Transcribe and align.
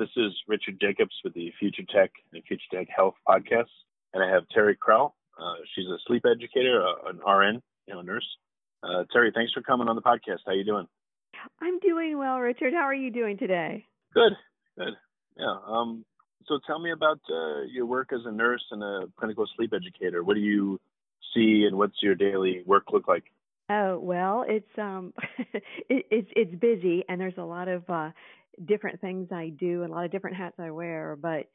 This 0.00 0.08
is 0.16 0.32
Richard 0.48 0.80
Jacobs 0.80 1.12
with 1.22 1.34
the 1.34 1.52
Future 1.58 1.82
Tech 1.94 2.10
and 2.32 2.42
Future 2.44 2.62
Tech 2.72 2.88
Health 2.88 3.16
podcast, 3.28 3.68
and 4.14 4.24
I 4.24 4.32
have 4.32 4.48
Terry 4.48 4.74
Cralle. 4.74 5.14
Uh, 5.38 5.56
she's 5.74 5.84
a 5.84 5.98
sleep 6.06 6.24
educator, 6.24 6.82
uh, 6.82 7.10
an 7.10 7.18
RN, 7.18 7.60
you 7.86 7.92
know, 7.92 8.00
nurse. 8.00 8.26
Uh, 8.82 9.04
Terry, 9.12 9.30
thanks 9.34 9.52
for 9.52 9.60
coming 9.60 9.88
on 9.88 9.96
the 9.96 10.00
podcast. 10.00 10.38
How 10.46 10.52
you 10.52 10.64
doing? 10.64 10.88
I'm 11.60 11.78
doing 11.80 12.16
well, 12.16 12.38
Richard. 12.38 12.72
How 12.72 12.84
are 12.84 12.94
you 12.94 13.10
doing 13.10 13.36
today? 13.36 13.84
Good, 14.14 14.32
good. 14.78 14.94
Yeah. 15.36 15.56
Um, 15.66 16.06
so 16.46 16.58
tell 16.66 16.78
me 16.78 16.92
about 16.92 17.20
uh, 17.30 17.64
your 17.70 17.84
work 17.84 18.08
as 18.14 18.20
a 18.24 18.32
nurse 18.32 18.64
and 18.70 18.82
a 18.82 19.02
clinical 19.18 19.46
sleep 19.54 19.74
educator. 19.74 20.24
What 20.24 20.32
do 20.32 20.40
you 20.40 20.80
see, 21.34 21.66
and 21.68 21.76
what's 21.76 22.02
your 22.02 22.14
daily 22.14 22.62
work 22.64 22.84
look 22.90 23.06
like? 23.06 23.24
Oh 23.68 23.98
well, 23.98 24.46
it's 24.48 24.78
um, 24.78 25.12
it, 25.90 26.06
it's 26.10 26.28
it's 26.34 26.54
busy, 26.54 27.04
and 27.06 27.20
there's 27.20 27.36
a 27.36 27.44
lot 27.44 27.68
of 27.68 27.88
uh, 27.90 28.10
different 28.66 29.00
things 29.00 29.28
I 29.32 29.50
do 29.58 29.82
and 29.82 29.92
a 29.92 29.94
lot 29.94 30.04
of 30.04 30.12
different 30.12 30.36
hats 30.36 30.56
I 30.58 30.70
wear. 30.70 31.16
But 31.20 31.46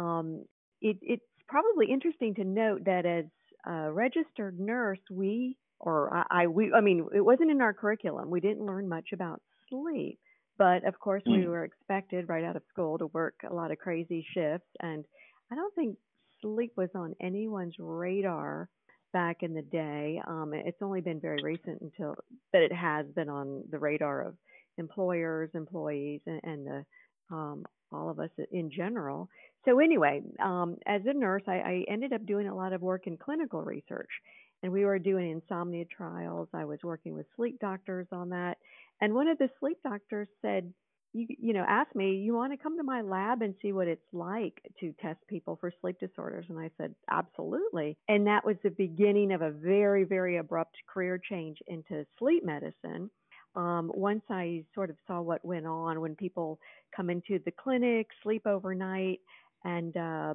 um, 0.00 0.44
it, 0.80 0.98
it's 1.02 1.24
probably 1.48 1.86
interesting 1.90 2.34
to 2.36 2.44
note 2.44 2.84
that 2.84 3.06
as 3.06 3.24
a 3.66 3.92
registered 3.92 4.58
nurse, 4.58 5.00
we 5.10 5.56
or 5.80 6.14
I, 6.14 6.42
I 6.42 6.46
we 6.46 6.72
I 6.72 6.80
mean 6.80 7.06
it 7.14 7.20
wasn't 7.20 7.50
in 7.50 7.60
our 7.60 7.72
curriculum. 7.72 8.30
We 8.30 8.40
didn't 8.40 8.66
learn 8.66 8.88
much 8.88 9.08
about 9.12 9.40
sleep. 9.68 10.18
But 10.56 10.86
of 10.86 10.98
course, 10.98 11.22
mm. 11.26 11.36
we 11.36 11.48
were 11.48 11.64
expected 11.64 12.28
right 12.28 12.44
out 12.44 12.56
of 12.56 12.62
school 12.68 12.98
to 12.98 13.06
work 13.08 13.34
a 13.48 13.52
lot 13.52 13.72
of 13.72 13.78
crazy 13.78 14.24
shifts. 14.34 14.68
And 14.80 15.04
I 15.50 15.56
don't 15.56 15.74
think 15.74 15.96
sleep 16.40 16.72
was 16.76 16.90
on 16.94 17.14
anyone's 17.20 17.74
radar 17.78 18.68
back 19.12 19.38
in 19.42 19.54
the 19.54 19.62
day. 19.62 20.20
Um, 20.26 20.52
it's 20.54 20.82
only 20.82 21.00
been 21.00 21.20
very 21.20 21.42
recent 21.42 21.80
until 21.80 22.14
that 22.52 22.62
it 22.62 22.72
has 22.72 23.06
been 23.14 23.28
on 23.28 23.64
the 23.70 23.78
radar 23.78 24.22
of 24.22 24.34
employers, 24.78 25.50
employees, 25.54 26.20
and, 26.26 26.40
and 26.44 26.66
the 26.66 26.84
um, 27.34 27.64
all 27.92 28.10
of 28.10 28.18
us 28.18 28.30
in 28.50 28.70
general. 28.70 29.28
So 29.64 29.78
anyway, 29.78 30.22
um, 30.42 30.76
as 30.86 31.02
a 31.06 31.14
nurse, 31.14 31.42
I, 31.46 31.52
I 31.52 31.84
ended 31.88 32.12
up 32.12 32.26
doing 32.26 32.48
a 32.48 32.54
lot 32.54 32.72
of 32.72 32.82
work 32.82 33.06
in 33.06 33.16
clinical 33.16 33.62
research, 33.62 34.10
and 34.62 34.72
we 34.72 34.84
were 34.84 34.98
doing 34.98 35.30
insomnia 35.30 35.84
trials. 35.86 36.48
I 36.52 36.64
was 36.64 36.80
working 36.82 37.14
with 37.14 37.26
sleep 37.36 37.58
doctors 37.60 38.06
on 38.12 38.30
that, 38.30 38.58
and 39.00 39.14
one 39.14 39.28
of 39.28 39.38
the 39.38 39.48
sleep 39.60 39.78
doctors 39.82 40.28
said, 40.42 40.72
you, 41.14 41.26
you 41.38 41.52
know, 41.52 41.64
asked 41.66 41.94
me, 41.94 42.16
you 42.16 42.34
want 42.34 42.52
to 42.52 42.58
come 42.58 42.76
to 42.76 42.82
my 42.82 43.00
lab 43.00 43.40
and 43.40 43.54
see 43.62 43.72
what 43.72 43.86
it's 43.86 44.02
like 44.12 44.60
to 44.80 44.92
test 45.00 45.20
people 45.28 45.56
for 45.60 45.72
sleep 45.80 45.96
disorders? 46.00 46.44
And 46.48 46.58
I 46.58 46.70
said, 46.76 46.94
absolutely. 47.08 47.96
And 48.08 48.26
that 48.26 48.44
was 48.44 48.56
the 48.64 48.70
beginning 48.70 49.32
of 49.32 49.40
a 49.40 49.52
very, 49.52 50.02
very 50.02 50.38
abrupt 50.38 50.76
career 50.92 51.18
change 51.18 51.58
into 51.68 52.04
sleep 52.18 52.44
medicine 52.44 53.10
um, 53.56 53.90
once 53.94 54.22
I 54.30 54.64
sort 54.74 54.90
of 54.90 54.96
saw 55.06 55.20
what 55.20 55.44
went 55.44 55.66
on 55.66 56.00
when 56.00 56.14
people 56.16 56.58
come 56.94 57.10
into 57.10 57.38
the 57.44 57.52
clinic, 57.52 58.08
sleep 58.22 58.46
overnight, 58.46 59.20
and 59.64 59.96
uh, 59.96 60.34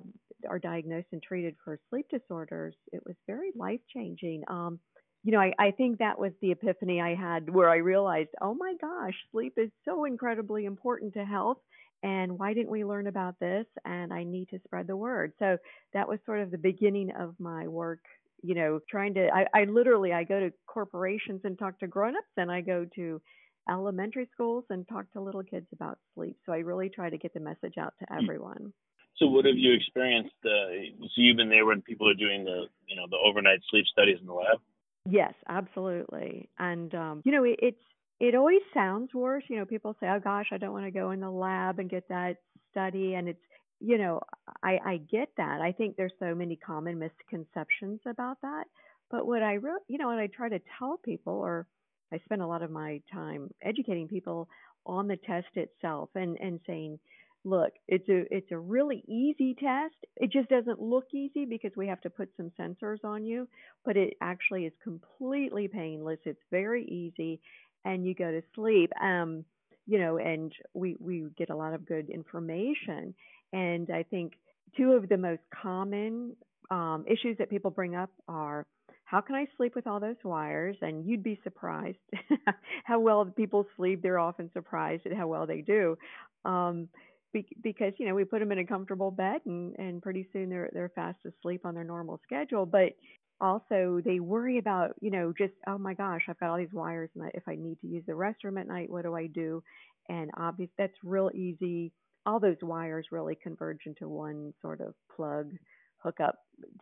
are 0.50 0.60
diagnosed 0.60 1.08
and 1.12 1.22
treated 1.22 1.56
for 1.64 1.80
sleep 1.90 2.08
disorders, 2.10 2.76
it 2.92 3.02
was 3.06 3.16
very 3.28 3.52
life 3.56 3.82
changing. 3.94 4.44
Um, 4.48 4.80
you 5.24 5.32
know, 5.32 5.40
I, 5.40 5.54
I 5.60 5.72
think 5.72 6.00
that 6.00 6.18
was 6.18 6.32
the 6.42 6.52
epiphany 6.52 7.02
I 7.02 7.14
had 7.14 7.50
where 7.50 7.70
I 7.70 7.78
realized, 7.78 8.30
oh 8.42 8.54
my 8.54 8.74
gosh, 8.80 9.14
sleep 9.32 9.54
is 9.58 9.70
so 9.86 10.06
incredibly 10.06 10.66
important 10.66 11.14
to 11.14 11.26
health. 11.26 11.58
And 12.02 12.40
why 12.40 12.54
didn't 12.54 12.72
we 12.72 12.86
learn 12.86 13.08
about 13.08 13.36
this? 13.42 13.66
And 13.84 14.14
I 14.14 14.24
need 14.24 14.48
to 14.50 14.60
spread 14.64 14.88
the 14.88 14.96
word. 14.96 15.34
So 15.38 15.58
that 15.94 16.08
was 16.08 16.20
sort 16.26 16.40
of 16.40 16.50
the 16.50 16.58
beginning 16.58 17.12
of 17.12 17.36
my 17.40 17.68
work 17.68 18.00
you 18.42 18.56
know, 18.56 18.80
trying 18.90 19.14
to, 19.16 19.30
I, 19.34 19.46
I 19.54 19.64
literally, 19.66 20.14
I 20.14 20.24
go 20.24 20.40
to 20.40 20.52
corporations 20.68 21.42
and 21.44 21.58
talk 21.58 21.80
to 21.80 21.88
grown-ups 21.88 22.28
and 22.38 22.52
I 22.52 22.62
go 22.62 22.86
to 22.96 23.22
elementary 23.70 24.28
schools 24.32 24.64
and 24.70 24.88
talk 24.88 25.12
to 25.14 25.22
little 25.22 25.44
kids 25.44 25.68
about 25.74 25.98
sleep. 26.16 26.38
So 26.46 26.54
I 26.54 26.60
really 26.60 26.90
try 26.90 27.10
to 27.10 27.18
get 27.18 27.34
the 27.34 27.40
message 27.40 27.76
out 27.80 27.94
to 28.00 28.06
hmm. 28.10 28.24
everyone. 28.24 28.74
So 29.18 29.28
what 29.28 29.46
have 29.46 29.58
you 29.58 29.74
experienced? 29.74 30.34
Uh, 30.46 30.96
so 31.02 31.16
you've 31.18 31.38
been 31.38 31.50
there 31.50 31.66
when 31.66 31.82
people 31.82 32.10
are 32.10 32.14
doing 32.14 32.46
the, 32.46 32.68
you 32.88 32.96
know, 32.96 33.06
the 33.10 33.18
overnight 33.18 33.60
sleep 33.70 33.86
studies 33.92 34.18
in 34.22 34.28
the 34.28 34.34
lab? 34.34 34.60
Yes, 35.06 35.34
absolutely. 35.48 36.50
And, 36.58 36.94
um, 36.96 37.22
you 37.26 37.32
know, 37.32 37.44
it, 37.44 37.60
it's, 37.62 37.84
it 38.20 38.36
always 38.36 38.62
sounds 38.74 39.14
worse. 39.14 39.44
You 39.50 39.58
know, 39.58 39.66
people 39.66 39.96
say, 40.00 40.08
oh 40.08 40.20
gosh, 40.22 40.48
I 40.52 40.58
don't 40.58 40.74
want 40.74 40.86
to 40.86 40.92
go 40.92 41.12
in 41.12 41.20
the 41.20 41.30
lab 41.30 41.80
and 41.80 41.90
get 41.90 42.08
that 42.10 42.38
study. 42.72 43.16
And 43.16 43.28
it's, 43.28 43.40
you 43.80 43.98
know, 43.98 44.22
I, 44.64 44.80
I 44.86 44.98
get 44.98 45.30
that. 45.38 45.62
I 45.62 45.72
think 45.72 45.96
there's 45.96 46.14
so 46.20 46.36
many 46.36 46.56
common 46.56 47.00
misconceptions 47.00 48.02
about 48.06 48.38
that. 48.42 48.66
But 49.12 49.26
what 49.26 49.42
I 49.42 49.54
really, 49.54 49.80
you 49.88 49.98
know, 49.98 50.10
and 50.12 50.20
I 50.20 50.28
try 50.28 50.50
to 50.50 50.60
tell 50.78 50.98
people, 50.98 51.34
or 51.34 51.68
I 52.14 52.20
spend 52.26 52.42
a 52.42 52.48
lot 52.48 52.62
of 52.62 52.72
my 52.72 53.02
time 53.12 53.50
educating 53.62 54.08
people 54.08 54.50
on 54.86 55.08
the 55.08 55.18
test 55.18 55.48
itself 55.56 56.10
and, 56.16 56.38
and 56.40 56.60
saying, 56.68 57.00
look, 57.46 57.72
it's 57.88 58.08
a 58.10 58.26
it's 58.36 58.52
a 58.52 58.58
really 58.58 59.04
easy 59.08 59.56
test. 59.56 59.96
It 60.18 60.32
just 60.32 60.50
doesn't 60.50 60.82
look 60.82 61.06
easy 61.14 61.46
because 61.46 61.72
we 61.76 61.88
have 61.88 62.02
to 62.02 62.10
put 62.10 62.30
some 62.38 62.52
sensors 62.60 63.04
on 63.04 63.26
you, 63.26 63.48
but 63.86 63.98
it 63.98 64.16
actually 64.22 64.66
is 64.66 64.74
completely 64.84 65.68
painless. 65.68 66.20
It's 66.26 66.42
very 66.52 66.84
easy, 66.86 67.40
and 67.86 68.06
you 68.06 68.14
go 68.14 68.32
to 68.32 68.42
sleep. 68.56 68.92
Um, 69.02 69.46
you 69.88 70.00
know, 70.00 70.18
and 70.18 70.54
we 70.74 70.98
we 71.00 71.28
get 71.38 71.50
a 71.50 71.56
lot 71.56 71.74
of 71.74 71.86
good 71.86 72.10
information. 72.10 73.16
And 73.54 73.90
I 73.90 74.04
think 74.04 74.34
two 74.78 74.94
of 74.94 75.10
the 75.10 75.18
most 75.18 75.42
common 75.62 76.36
um, 76.72 77.06
issues 77.08 77.38
that 77.40 77.50
people 77.50 77.72
bring 77.72 77.96
up 77.96 78.12
are 78.28 78.66
how 79.06 79.22
can 79.22 79.36
I 79.36 79.48
sleep 79.58 79.74
with 79.76 79.88
all 79.88 80.00
those 80.00 80.18
wires? 80.24 80.78
And 80.82 81.04
you'd 81.08 81.24
be 81.24 81.40
surprised 81.44 81.98
how 82.86 83.00
well 83.00 83.26
people 83.26 83.66
sleep. 83.76 84.04
They're 84.04 84.20
often 84.20 84.52
surprised 84.54 85.08
at 85.08 85.18
how 85.18 85.28
well 85.28 85.48
they 85.48 85.62
do. 85.62 85.98
Um, 86.46 86.90
be, 87.34 87.48
because 87.64 87.94
you 87.98 88.08
know 88.08 88.16
we 88.16 88.24
put 88.24 88.40
them 88.40 88.52
in 88.52 88.60
a 88.60 88.66
comfortable 88.66 89.12
bed 89.12 89.42
and, 89.46 89.76
and 89.78 90.02
pretty 90.02 90.28
soon 90.34 90.50
they're 90.50 90.70
they're 90.74 90.92
fast 90.96 91.20
asleep 91.26 91.62
on 91.66 91.74
their 91.74 91.84
normal 91.84 92.20
schedule. 92.24 92.66
But 92.66 92.94
also 93.42 94.02
they 94.04 94.20
worry 94.20 94.58
about 94.60 94.92
you 95.02 95.12
know 95.12 95.34
just 95.36 95.54
oh 95.68 95.78
my 95.78 95.94
gosh 95.94 96.22
I've 96.28 96.40
got 96.40 96.50
all 96.50 96.58
these 96.58 96.74
wires 96.74 97.10
and 97.16 97.32
if 97.34 97.44
I 97.48 97.56
need 97.56 97.80
to 97.82 97.88
use 97.88 98.04
the 98.06 98.14
restroom 98.14 98.60
at 98.60 98.68
night 98.68 98.90
what 98.90 99.04
do 99.04 99.16
I 99.16 99.28
do? 99.28 99.64
And 100.08 100.30
obviously 100.38 100.74
that's 100.78 100.94
real 101.04 101.32
easy 101.34 101.92
all 102.30 102.40
those 102.40 102.58
wires 102.62 103.08
really 103.12 103.36
converge 103.36 103.82
into 103.86 104.08
one 104.08 104.54
sort 104.62 104.82
of 104.82 104.94
plug 105.16 105.52
hookup 105.98 106.36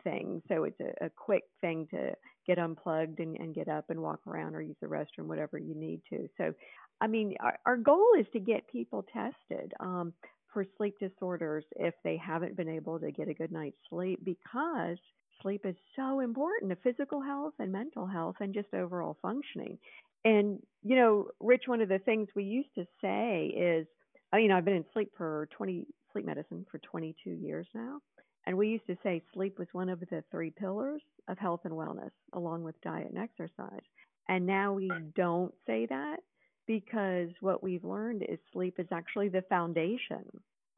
thing. 0.04 0.42
So 0.48 0.64
it's 0.64 0.80
a, 0.80 1.06
a 1.06 1.10
quick 1.10 1.44
thing 1.60 1.88
to 1.90 2.12
get 2.46 2.58
unplugged 2.58 3.18
and, 3.18 3.36
and, 3.36 3.54
get 3.54 3.68
up 3.68 3.86
and 3.88 4.00
walk 4.00 4.20
around 4.26 4.54
or 4.54 4.62
use 4.62 4.76
the 4.80 4.86
restroom, 4.86 5.26
whatever 5.26 5.58
you 5.58 5.74
need 5.74 6.00
to. 6.10 6.28
So, 6.38 6.52
I 7.00 7.06
mean, 7.06 7.34
our, 7.40 7.58
our 7.66 7.76
goal 7.76 8.06
is 8.18 8.26
to 8.32 8.38
get 8.38 8.68
people 8.70 9.04
tested 9.12 9.72
um, 9.80 10.12
for 10.52 10.64
sleep 10.76 10.94
disorders 11.00 11.64
if 11.76 11.94
they 12.04 12.16
haven't 12.16 12.56
been 12.56 12.68
able 12.68 12.98
to 13.00 13.10
get 13.10 13.28
a 13.28 13.34
good 13.34 13.52
night's 13.52 13.76
sleep 13.90 14.20
because 14.24 14.98
sleep 15.42 15.62
is 15.64 15.76
so 15.96 16.20
important 16.20 16.70
to 16.70 16.76
physical 16.76 17.20
health 17.20 17.54
and 17.58 17.72
mental 17.72 18.06
health 18.06 18.36
and 18.40 18.54
just 18.54 18.72
overall 18.72 19.16
functioning. 19.20 19.78
And, 20.24 20.60
you 20.82 20.96
know, 20.96 21.28
Rich, 21.40 21.64
one 21.66 21.80
of 21.80 21.88
the 21.88 22.00
things 22.00 22.28
we 22.34 22.44
used 22.44 22.74
to 22.76 22.86
say 23.00 23.46
is 23.56 23.86
I 24.32 24.38
mean, 24.38 24.52
I've 24.52 24.64
been 24.64 24.76
in 24.76 24.84
sleep 24.92 25.10
for 25.16 25.48
20 25.56 25.86
sleep 26.12 26.26
medicine 26.26 26.66
for 26.70 26.78
22 26.78 27.30
years 27.30 27.66
now. 27.74 27.98
And 28.46 28.56
we 28.56 28.68
used 28.68 28.86
to 28.86 28.96
say 29.02 29.22
sleep 29.34 29.58
was 29.58 29.68
one 29.72 29.88
of 29.88 30.00
the 30.00 30.24
three 30.30 30.50
pillars 30.50 31.02
of 31.28 31.38
health 31.38 31.60
and 31.64 31.74
wellness, 31.74 32.10
along 32.32 32.64
with 32.64 32.80
diet 32.80 33.08
and 33.08 33.18
exercise. 33.18 33.82
And 34.28 34.46
now 34.46 34.72
we 34.72 34.90
don't 35.14 35.52
say 35.66 35.86
that 35.86 36.20
because 36.66 37.28
what 37.40 37.62
we've 37.62 37.84
learned 37.84 38.22
is 38.22 38.38
sleep 38.52 38.74
is 38.78 38.86
actually 38.92 39.28
the 39.28 39.42
foundation 39.48 40.24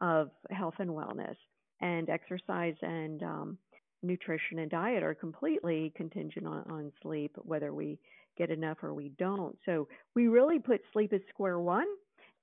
of 0.00 0.30
health 0.50 0.74
and 0.78 0.90
wellness. 0.90 1.36
And 1.80 2.10
exercise 2.10 2.74
and 2.82 3.22
um, 3.22 3.58
nutrition 4.02 4.58
and 4.58 4.70
diet 4.70 5.02
are 5.02 5.14
completely 5.14 5.92
contingent 5.96 6.46
on, 6.46 6.64
on 6.70 6.92
sleep, 7.02 7.36
whether 7.42 7.72
we 7.72 7.98
get 8.36 8.50
enough 8.50 8.78
or 8.82 8.94
we 8.94 9.10
don't. 9.18 9.56
So 9.64 9.88
we 10.14 10.26
really 10.26 10.58
put 10.58 10.80
sleep 10.92 11.12
as 11.12 11.20
square 11.32 11.58
one 11.58 11.86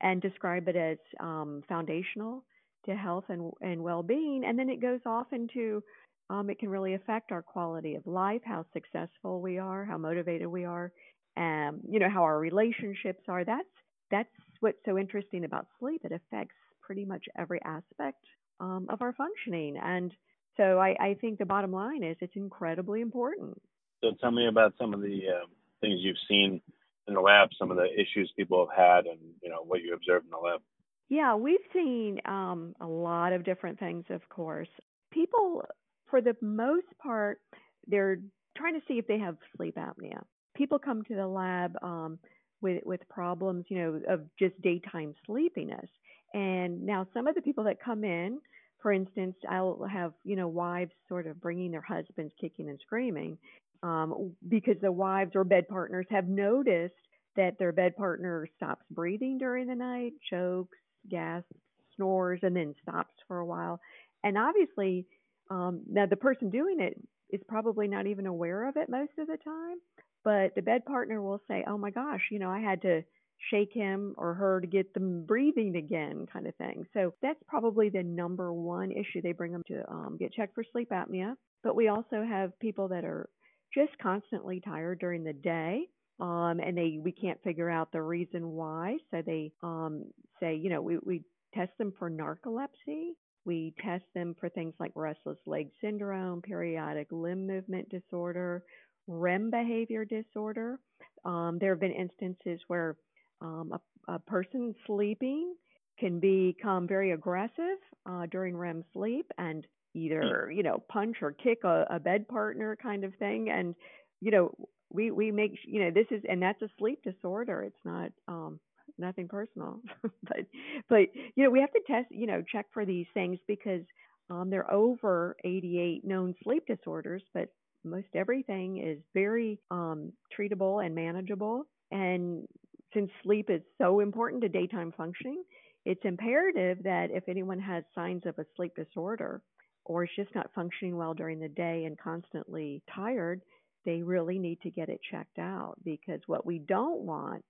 and 0.01 0.21
describe 0.21 0.67
it 0.67 0.75
as 0.75 0.97
um, 1.19 1.63
foundational 1.67 2.44
to 2.85 2.95
health 2.95 3.25
and, 3.29 3.51
and 3.61 3.83
well 3.83 4.03
being. 4.03 4.44
And 4.45 4.57
then 4.57 4.69
it 4.69 4.81
goes 4.81 4.99
off 5.05 5.27
into 5.31 5.83
um, 6.29 6.49
it 6.49 6.59
can 6.59 6.69
really 6.69 6.94
affect 6.94 7.31
our 7.31 7.41
quality 7.41 7.95
of 7.95 8.05
life, 8.05 8.41
how 8.44 8.65
successful 8.73 9.41
we 9.41 9.57
are, 9.57 9.85
how 9.85 9.97
motivated 9.97 10.47
we 10.47 10.65
are, 10.65 10.91
um, 11.38 11.79
you 11.89 11.99
know, 11.99 12.09
how 12.09 12.23
our 12.23 12.39
relationships 12.39 13.23
are. 13.27 13.45
That's 13.45 13.67
that's 14.11 14.29
what's 14.59 14.77
so 14.85 14.97
interesting 14.97 15.45
about 15.45 15.67
sleep. 15.79 16.01
It 16.03 16.11
affects 16.11 16.55
pretty 16.81 17.05
much 17.05 17.25
every 17.38 17.61
aspect 17.63 18.23
um, 18.59 18.88
of 18.89 19.01
our 19.01 19.13
functioning. 19.13 19.77
And 19.81 20.11
so 20.55 20.79
I, 20.79 20.95
I, 20.99 21.17
think 21.19 21.38
the 21.38 21.45
bottom 21.45 21.71
line 21.71 22.03
is 22.03 22.15
it's 22.21 22.35
incredibly 22.35 23.01
important. 23.01 23.61
So 24.01 24.11
tell 24.21 24.31
me 24.31 24.47
about 24.47 24.73
some 24.79 24.94
of 24.94 25.01
the 25.01 25.19
uh, 25.27 25.45
things 25.81 25.99
you've 25.99 26.15
seen 26.27 26.61
in 27.07 27.13
the 27.13 27.21
lab, 27.21 27.50
some 27.57 27.71
of 27.71 27.77
the 27.77 27.88
issues 27.94 28.31
people 28.36 28.68
have 28.68 28.77
had, 28.77 29.06
and 29.06 29.19
you 29.42 29.50
know 29.50 29.63
what 29.65 29.81
you 29.81 29.94
observed 29.94 30.25
in 30.25 30.31
the 30.31 30.38
lab. 30.38 30.62
Yeah, 31.09 31.36
we've 31.36 31.59
seen 31.74 32.19
um, 32.25 32.74
a 32.81 32.88
lot 32.88 33.33
of 33.33 33.45
different 33.45 33.80
things. 33.80 34.06
Of 34.09 34.27
course, 34.30 34.68
people, 35.12 35.63
for 36.09 36.21
the 36.21 36.36
most 36.42 36.88
part, 37.01 37.39
they're 37.88 38.19
trying 38.57 38.74
to 38.74 38.86
see 38.88 38.95
if 38.95 39.07
they 39.07 39.19
have 39.19 39.38
sleep 39.56 39.75
apnea. 39.75 40.21
People 40.56 40.80
come 40.80 41.04
to 41.04 41.15
the 41.15 41.27
lab 41.27 41.75
um, 41.81 42.19
with 42.62 42.83
with 42.86 43.01
problems, 43.09 43.65
you 43.69 43.77
know, 43.77 44.01
of 44.09 44.21
just 44.38 44.62
daytime 44.62 45.13
sleepiness. 45.25 45.89
And 46.33 46.86
now 46.86 47.07
some 47.13 47.27
of 47.27 47.36
the 47.36 47.42
people 47.42 47.63
that 47.65 47.81
come 47.83 48.04
in, 48.04 48.39
for 48.81 48.92
instance, 48.92 49.36
I'll 49.50 49.88
have 49.89 50.13
you 50.24 50.36
know 50.36 50.50
wives 50.50 50.92
sort 51.07 51.27
of 51.27 51.39
bringing 51.39 51.71
their 51.71 51.86
husbands 51.88 52.33
kicking 52.39 52.69
and 52.69 52.80
screaming 52.81 53.38
um, 53.83 54.33
because 54.47 54.75
the 54.81 54.91
wives 54.91 55.31
or 55.35 55.44
bed 55.44 55.68
partners 55.68 56.06
have 56.09 56.27
noticed 56.27 56.95
that 57.35 57.57
their 57.59 57.71
bed 57.71 57.95
partner 57.95 58.47
stops 58.56 58.83
breathing 58.89 59.38
during 59.38 59.68
the 59.68 59.75
night, 59.75 60.13
chokes, 60.29 60.77
gasps, 61.09 61.56
snores, 61.95 62.39
and 62.44 62.56
then 62.56 62.74
stops 62.81 63.13
for 63.27 63.39
a 63.39 63.45
while. 63.45 63.79
And 64.24 64.38
obviously, 64.38 65.06
um, 65.50 65.81
now 65.89 66.06
the 66.06 66.15
person 66.15 66.50
doing 66.50 66.79
it 66.79 67.00
is 67.29 67.41
probably 67.47 67.88
not 67.88 68.07
even 68.07 68.25
aware 68.25 68.68
of 68.68 68.77
it 68.77 68.89
most 68.89 69.12
of 69.19 69.27
the 69.27 69.38
time, 69.38 69.77
but 70.23 70.56
the 70.56 70.62
bed 70.62 70.85
partner 70.85 71.21
will 71.21 71.41
say, 71.47 71.63
"Oh 71.68 71.77
my 71.77 71.91
gosh, 71.91 72.21
you 72.31 72.39
know, 72.39 72.50
I 72.50 72.59
had 72.59 72.81
to." 72.81 73.03
shake 73.51 73.71
him 73.71 74.15
or 74.18 74.33
her 74.33 74.59
to 74.59 74.68
get 74.68 74.94
them 74.94 75.23
breathing 75.25 75.75
again, 75.75 76.25
kind 76.31 76.47
of 76.47 76.56
thing. 76.56 76.85
So 76.94 77.13
that's 77.21 77.41
probably 77.47 77.89
the 77.89 78.03
number 78.03 78.51
one 78.51 78.91
issue 78.91 79.21
they 79.21 79.31
bring 79.31 79.51
them 79.51 79.63
to 79.68 79.89
um, 79.89 80.18
get 80.19 80.33
checked 80.33 80.56
for 80.56 80.63
sleep 80.71 80.89
apnea. 80.89 81.35
But 81.63 81.75
we 81.75 81.88
also 81.88 82.23
have 82.27 82.57
people 82.59 82.88
that 82.89 83.06
are 83.06 83.30
just 83.77 83.97
constantly 84.00 84.59
tired 84.59 85.00
during 85.00 85.24
the 85.24 85.33
day. 85.33 85.83
Um, 86.19 86.59
and 86.65 86.75
they 86.75 87.00
we 87.01 87.12
can't 87.12 87.41
figure 87.44 87.69
out 87.69 87.91
the 87.91 88.01
reason 88.01 88.51
why. 88.51 88.97
So 89.12 89.21
they 89.24 89.51
um, 89.62 90.06
say, 90.39 90.56
you 90.56 90.69
know, 90.69 90.81
we, 90.81 90.97
we 91.06 91.24
test 91.53 91.71
them 91.77 91.94
for 92.00 92.09
narcolepsy. 92.09 93.12
We 93.45 93.74
test 93.83 94.03
them 94.15 94.35
for 94.39 94.50
things 94.50 94.74
like 94.79 94.91
restless 94.95 95.38
leg 95.45 95.69
syndrome, 95.79 96.41
periodic 96.41 97.07
limb 97.12 97.45
movement 97.45 97.88
disorder, 97.89 98.63
REM 99.06 99.51
behavior 99.51 100.06
disorder. 100.06 100.80
Um, 101.23 101.57
there 101.59 101.71
have 101.71 101.80
been 101.80 101.91
instances 101.91 102.59
where 102.68 102.97
um, 103.41 103.71
a, 104.07 104.13
a, 104.13 104.19
person 104.19 104.73
sleeping 104.88 105.53
can 106.00 106.19
become 106.19 106.88
very 106.88 107.12
aggressive 107.12 107.77
uh, 108.09 108.25
during 108.31 108.57
REM 108.57 108.83
sleep 108.94 109.31
and 109.38 109.65
either 109.97 110.51
you 110.53 110.63
know 110.63 110.83
punch 110.89 111.17
or 111.21 111.31
kick 111.31 111.63
a, 111.63 111.85
a 111.89 111.99
bed 111.99 112.27
partner 112.27 112.77
kind 112.81 113.03
of 113.03 113.13
thing. 113.15 113.49
And 113.49 113.75
you 114.21 114.31
know 114.31 114.53
we 114.89 115.11
we 115.11 115.31
make 115.31 115.57
you 115.65 115.83
know 115.83 115.91
this 115.91 116.07
is 116.11 116.23
and 116.29 116.41
that's 116.41 116.61
a 116.61 116.69
sleep 116.77 117.03
disorder. 117.03 117.63
It's 117.63 117.85
not 117.85 118.11
um, 118.27 118.59
nothing 118.97 119.27
personal, 119.27 119.79
but 120.23 120.45
but 120.89 121.07
you 121.35 121.44
know 121.44 121.49
we 121.49 121.59
have 121.59 121.71
to 121.71 121.81
test 121.88 122.07
you 122.11 122.27
know 122.27 122.44
check 122.51 122.67
for 122.73 122.85
these 122.85 123.07
things 123.13 123.39
because 123.47 123.81
um, 124.29 124.49
there 124.49 124.65
are 124.65 124.73
over 124.73 125.38
88 125.44 126.05
known 126.05 126.35
sleep 126.44 126.63
disorders, 126.67 127.23
but 127.33 127.49
most 127.83 128.07
everything 128.13 128.83
is 128.85 128.99
very 129.13 129.59
um, 129.71 130.11
treatable 130.38 130.85
and 130.85 130.94
manageable. 130.94 131.63
And 131.91 132.45
since 132.94 133.09
sleep 133.23 133.49
is 133.49 133.61
so 133.77 134.01
important 134.01 134.41
to 134.41 134.49
daytime 134.49 134.94
functioning, 134.97 135.44
it's 135.85 136.01
imperative 136.03 136.83
that 136.83 137.11
if 137.11 137.23
anyone 137.29 137.59
has 137.59 137.83
signs 137.95 138.23
of 138.25 138.38
a 138.39 138.45
sleep 138.57 138.73
disorder 138.75 139.41
or 139.88 140.04
is 140.04 140.10
just 140.16 140.34
not 140.36 140.51
functioning 140.54 140.98
well 140.98 141.13
during 141.13 141.39
the 141.39 141.48
day 141.48 141.86
and 141.86 141.98
constantly 141.98 142.81
tired, 142.94 143.42
they 143.86 144.01
really 144.01 144.38
need 144.38 144.60
to 144.62 144.69
get 144.69 144.89
it 144.89 145.00
checked 145.10 145.39
out 145.39 145.75
because 145.84 146.19
what 146.28 146.45
we 146.45 146.60
don't 146.60 147.00
want 147.00 147.44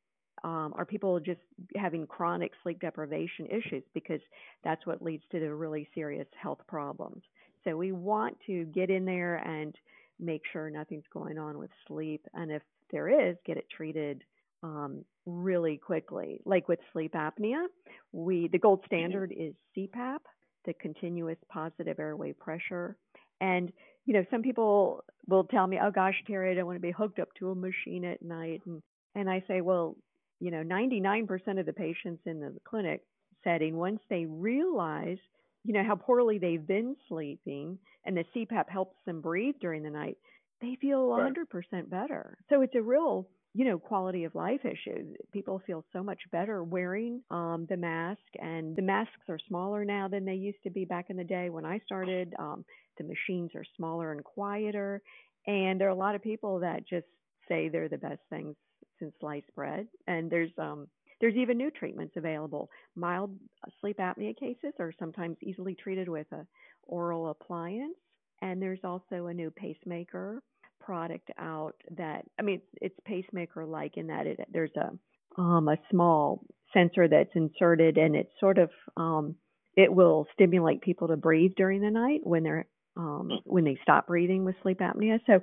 um, 0.44 0.72
are 0.76 0.86
people 0.86 1.20
just 1.20 1.40
having 1.76 2.06
chronic 2.06 2.52
sleep 2.62 2.80
deprivation 2.80 3.48
issues 3.48 3.84
because 3.96 4.22
that's 4.64 4.86
what 4.86 5.02
leads 5.02 5.24
to 5.32 5.40
the 5.40 5.52
really 5.52 5.90
serious 5.96 6.28
health 6.40 6.60
problems. 6.68 7.24
So 7.64 7.76
we 7.76 7.92
want 7.92 8.38
to 8.46 8.66
get 8.66 8.92
in 8.92 9.04
there 9.04 9.38
and 9.38 9.76
make 10.20 10.44
sure 10.54 10.70
nothing's 10.70 11.06
going 11.12 11.40
on 11.40 11.58
with 11.58 11.72
sleep, 11.88 12.24
and 12.36 12.52
if 12.52 12.62
there 12.92 13.30
is, 13.30 13.36
get 13.46 13.58
it 13.58 13.66
treated 13.76 14.24
um, 14.64 15.04
really 15.26 15.78
quickly. 15.78 16.40
Like 16.46 16.68
with 16.68 16.80
sleep 16.94 17.14
apnea, 17.14 17.66
we 18.12 18.48
the 18.48 18.60
gold 18.60 18.82
mm-hmm. 18.82 18.96
standard 18.96 19.34
is 19.36 19.54
CPAP, 19.76 20.20
the 20.68 20.74
continuous 20.74 21.38
positive 21.50 21.98
airway 22.00 22.34
pressure. 22.34 22.96
And 23.42 23.74
you 24.06 24.14
know, 24.14 24.24
some 24.32 24.42
people 24.42 25.04
will 25.28 25.46
tell 25.46 25.68
me, 25.68 25.80
"Oh 25.82 25.92
gosh, 25.92 26.16
Terry, 26.28 26.52
I 26.52 26.54
don't 26.54 26.68
want 26.68 26.78
to 26.78 26.82
be 26.82 26.92
hooked 26.92 27.20
up 27.20 27.30
to 27.40 27.50
a 27.50 27.56
machine 27.56 28.06
at 28.06 28.22
night." 28.22 28.62
And 28.68 28.84
and 29.16 29.30
I 29.30 29.44
say, 29.48 29.62
"Well, 29.62 29.98
you 30.40 30.52
know, 30.52 30.62
99% 30.64 31.60
of 31.60 31.66
the 31.66 31.74
patients 31.74 32.22
in 32.26 32.40
the 32.40 32.54
clinic 32.64 33.02
setting, 33.44 33.76
once 33.78 34.00
they 34.10 34.26
realize, 34.26 35.18
you 35.64 35.74
know, 35.74 35.84
how 35.84 35.96
poorly 35.96 36.38
they've 36.38 36.66
been 36.66 36.96
sleeping, 37.08 37.80
and 38.06 38.16
the 38.16 38.26
CPAP 38.36 38.70
helps 38.70 38.98
them 39.06 39.22
breathe 39.22 39.56
during 39.60 39.84
the 39.84 39.90
night, 39.90 40.18
they 40.62 40.76
feel 40.76 41.08
100% 41.08 41.46
right. 41.72 41.90
better. 41.90 42.38
So 42.50 42.62
it's 42.62 42.76
a 42.76 42.82
real 42.82 43.28
you 43.58 43.66
know, 43.66 43.80
quality 43.80 44.24
of 44.24 44.36
life 44.36 44.64
issues. 44.64 45.18
People 45.34 45.60
feel 45.66 45.84
so 45.92 46.04
much 46.04 46.20
better 46.32 46.64
wearing 46.64 47.24
um, 47.32 47.66
the 47.68 47.76
mask, 47.76 48.22
and 48.40 48.76
the 48.76 48.84
masks 48.84 49.28
are 49.30 49.40
smaller 49.48 49.84
now 49.84 50.08
than 50.08 50.26
they 50.26 50.36
used 50.36 50.62
to 50.62 50.70
be 50.70 50.86
back 50.86 51.10
in 51.10 51.18
the 51.18 51.24
day 51.24 51.50
when 51.50 51.66
I 51.66 51.80
started. 51.84 52.36
Um, 52.38 52.64
the 53.00 53.04
machines 53.04 53.50
are 53.56 53.64
smaller 53.76 54.12
and 54.12 54.24
quieter, 54.24 55.02
and 55.48 55.82
there 55.82 55.88
are 55.88 55.92
a 55.92 55.96
lot 55.96 56.14
of 56.14 56.22
people 56.22 56.60
that 56.60 56.88
just 56.88 57.08
say 57.50 57.68
they're 57.68 57.90
the 57.90 57.98
best 57.98 58.20
things 58.30 58.56
since 59.00 59.12
sliced 59.20 59.52
bread. 59.56 59.88
And 60.06 60.30
there's 60.30 60.52
um, 60.60 60.88
there's 61.20 61.36
even 61.36 61.58
new 61.58 61.72
treatments 61.72 62.14
available. 62.16 62.70
Mild 62.96 63.36
sleep 63.82 63.98
apnea 63.98 64.38
cases 64.38 64.74
are 64.80 64.94
sometimes 65.00 65.36
easily 65.42 65.74
treated 65.74 66.08
with 66.08 66.32
a 66.32 66.46
oral 66.84 67.32
appliance, 67.32 67.98
and 68.44 68.62
there's 68.62 68.84
also 68.84 69.26
a 69.26 69.34
new 69.34 69.50
pacemaker 69.50 70.44
product 70.80 71.30
out 71.38 71.76
that 71.98 72.26
I 72.40 72.42
mean 72.42 72.56
it's, 72.56 72.94
it's 72.94 73.00
pacemaker 73.06 73.66
like 73.66 73.98
in 73.98 74.08
that 74.08 74.28
it 74.28 74.40
there's 74.52 74.76
a 74.76 75.42
um, 75.42 75.68
a 75.68 75.78
small 75.92 76.44
sensor 76.74 77.08
that's 77.08 77.30
inserted 77.36 77.98
and 77.98 78.16
it's 78.16 78.32
sort 78.40 78.58
of 78.58 78.70
um, 78.96 79.36
it 79.76 79.94
will 79.94 80.28
stimulate 80.34 80.82
people 80.82 81.08
to 81.10 81.18
breathe 81.18 81.52
during 81.56 81.82
the 81.82 81.92
night 81.92 82.22
when 82.24 82.44
they're 82.44 82.66
um, 82.98 83.30
when 83.46 83.64
they 83.64 83.78
stop 83.84 84.08
breathing 84.08 84.44
with 84.44 84.56
sleep 84.64 84.80
apnea. 84.80 85.20
So 85.28 85.40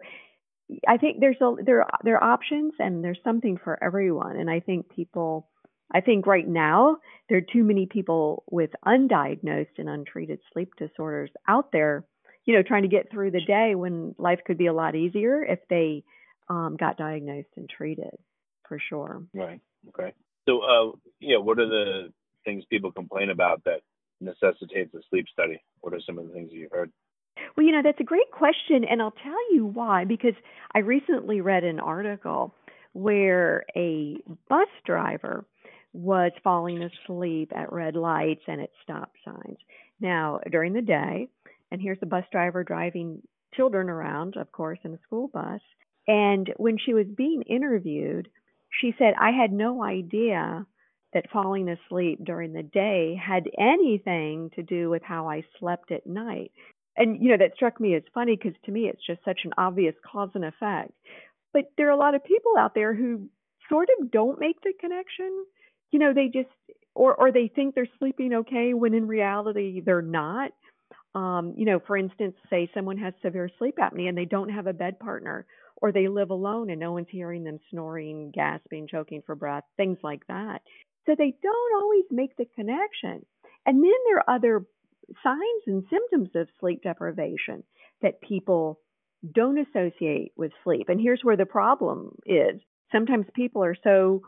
I 0.89 0.97
think 0.97 1.21
there's 1.21 1.41
a 1.41 1.55
there 1.65 1.87
there 2.03 2.17
are 2.17 2.33
options 2.33 2.73
and 2.79 3.03
there's 3.03 3.21
something 3.23 3.59
for 3.63 3.83
everyone. 3.83 4.37
And 4.37 4.51
I 4.51 4.61
think 4.61 4.89
people 4.95 5.49
I 5.93 6.01
think 6.01 6.27
right 6.27 6.47
now 6.47 6.97
there 7.29 7.39
are 7.39 7.53
too 7.53 7.63
many 7.63 7.87
people 7.87 8.45
with 8.51 8.71
undiagnosed 8.85 9.79
and 9.79 9.89
untreated 9.89 10.41
sleep 10.53 10.71
disorders 10.79 11.31
out 11.47 11.71
there 11.73 12.05
you 12.45 12.55
know, 12.55 12.63
trying 12.63 12.83
to 12.83 12.89
get 12.89 13.11
through 13.11 13.31
the 13.31 13.41
day 13.41 13.75
when 13.75 14.15
life 14.19 14.41
could 14.47 14.59
be 14.59 14.67
a 14.67 14.73
lot 14.73 14.95
easier 14.95 15.43
if 15.43 15.61
they 15.69 16.05
um, 16.49 16.77
got 16.79 16.97
diagnosed 16.97 17.49
and 17.57 17.69
treated, 17.69 18.17
for 18.69 18.79
sure. 18.79 19.23
Right. 19.33 19.61
Okay. 19.89 20.13
So, 20.47 20.61
uh, 20.61 20.97
yeah, 21.21 21.39
what 21.39 21.59
are 21.59 21.69
the 21.69 22.13
things 22.45 22.65
people 22.69 22.93
complain 22.93 23.31
about 23.31 23.65
that 23.65 23.81
necessitates 24.21 24.95
a 24.95 25.01
sleep 25.11 25.27
study? 25.33 25.63
What 25.81 25.95
are 25.95 26.01
some 26.05 26.19
of 26.19 26.27
the 26.27 26.35
things 26.35 26.51
you've 26.53 26.73
heard? 26.73 26.93
Well, 27.57 27.67
you 27.67 27.73
know, 27.73 27.83
that's 27.83 28.01
a 28.01 28.05
great 28.05 28.31
question, 28.31 28.85
and 28.85 29.01
I'll 29.01 29.11
tell 29.11 29.55
you 29.55 29.67
why. 29.67 30.05
Because 30.05 30.35
I 30.75 30.81
recently 30.81 31.41
read 31.41 31.65
an 31.65 31.81
article 31.81 32.55
where 32.93 33.65
a 33.75 34.19
bus 34.49 34.69
driver 34.85 35.45
was 35.93 36.33
falling 36.43 36.83
asleep 36.83 37.53
at 37.55 37.73
red 37.73 37.97
lights 37.97 38.43
and 38.47 38.61
at 38.61 38.71
stop 38.83 39.13
signs. 39.25 39.59
Now, 40.01 40.41
during 40.51 40.73
the 40.73 40.83
day, 40.83 41.29
and 41.71 41.81
here's 41.81 41.99
a 42.03 42.07
bus 42.07 42.25
driver 42.31 42.65
driving 42.65 43.23
children 43.55 43.89
around, 43.89 44.37
of 44.37 44.51
course, 44.53 44.79
in 44.85 44.95
a 44.95 44.99
school 45.07 45.29
bus. 45.33 45.61
And 46.07 46.53
when 46.57 46.77
she 46.85 46.95
was 46.95 47.07
being 47.17 47.43
interviewed, 47.43 48.29
she 48.81 48.95
said, 48.99 49.15
I 49.19 49.31
had 49.31 49.53
no 49.53 49.83
idea 49.83 50.67
that 51.13 51.31
falling 51.33 51.69
asleep 51.69 52.25
during 52.25 52.53
the 52.53 52.63
day 52.63 53.19
had 53.25 53.45
anything 53.59 54.51
to 54.57 54.63
do 54.63 54.91
with 54.91 55.03
how 55.03 55.29
I 55.29 55.45
slept 55.59 55.93
at 55.93 56.07
night. 56.07 56.51
And, 56.97 57.23
you 57.23 57.31
know, 57.31 57.39
that 57.39 57.55
struck 57.55 57.81
me 57.81 57.95
as 57.95 58.03
funny 58.13 58.37
because 58.37 58.59
to 58.65 58.73
me 58.73 58.89
it's 58.89 59.05
just 59.07 59.25
such 59.25 59.41
an 59.45 59.53
obvious 59.57 59.95
cause 60.11 60.31
and 60.35 60.45
effect. 60.45 60.93
But 61.53 61.71
there 61.77 61.89
are 61.89 61.93
a 61.93 61.97
lot 61.97 62.15
of 62.15 62.25
people 62.25 62.53
out 62.59 62.75
there 62.75 62.95
who 62.95 63.29
sort 63.69 63.89
of 63.99 64.11
don't 64.11 64.41
make 64.41 64.61
the 64.63 64.73
connection. 64.79 65.45
You 65.93 66.01
know, 66.01 66.13
they 66.13 66.27
just, 66.27 66.49
or, 66.95 67.15
or 67.15 67.33
they 67.33 67.51
think 67.55 67.75
they're 67.75 67.89
sleeping 67.99 68.35
okay 68.35 68.75
when 68.75 68.95
in 68.95 69.07
reality 69.07 69.81
they're 69.85 70.03
not. 70.03 70.51
Um, 71.15 71.55
you 71.57 71.65
know, 71.65 71.81
for 71.87 71.97
instance, 71.97 72.35
say 72.51 72.69
someone 72.75 72.99
has 72.99 73.15
severe 73.23 73.49
sleep 73.59 73.77
apnea 73.79 74.09
and 74.09 74.19
they 74.19 74.25
don't 74.25 74.49
have 74.49 74.67
a 74.67 74.73
bed 74.73 74.99
partner, 74.99 75.47
or 75.77 75.93
they 75.93 76.09
live 76.09 76.31
alone 76.31 76.71
and 76.71 76.81
no 76.81 76.93
one's 76.93 77.07
hearing 77.11 77.45
them 77.45 77.59
snoring, 77.71 78.33
gasping, 78.35 78.89
choking 78.89 79.23
for 79.25 79.35
breath, 79.35 79.65
things 79.77 79.99
like 80.03 80.27
that. 80.29 80.63
So 81.07 81.15
they 81.17 81.35
don't 81.43 81.83
always 81.83 82.05
make 82.11 82.37
the 82.37 82.47
connection. 82.55 83.25
And 83.67 83.83
then 83.83 83.93
there 84.07 84.19
are 84.19 84.35
other 84.35 84.67
signs 85.23 85.63
and 85.67 85.85
symptoms 85.91 86.31
of 86.35 86.49
sleep 86.61 86.83
deprivation 86.83 87.63
that 88.03 88.21
people 88.21 88.81
don't 89.35 89.59
associate 89.59 90.33
with 90.37 90.53
sleep. 90.65 90.89
And 90.89 91.01
here's 91.01 91.21
where 91.23 91.37
the 91.37 91.47
problem 91.47 92.17
is. 92.27 92.61
Sometimes 92.93 93.27
people 93.35 93.65
are 93.65 93.77
so, 93.85 94.23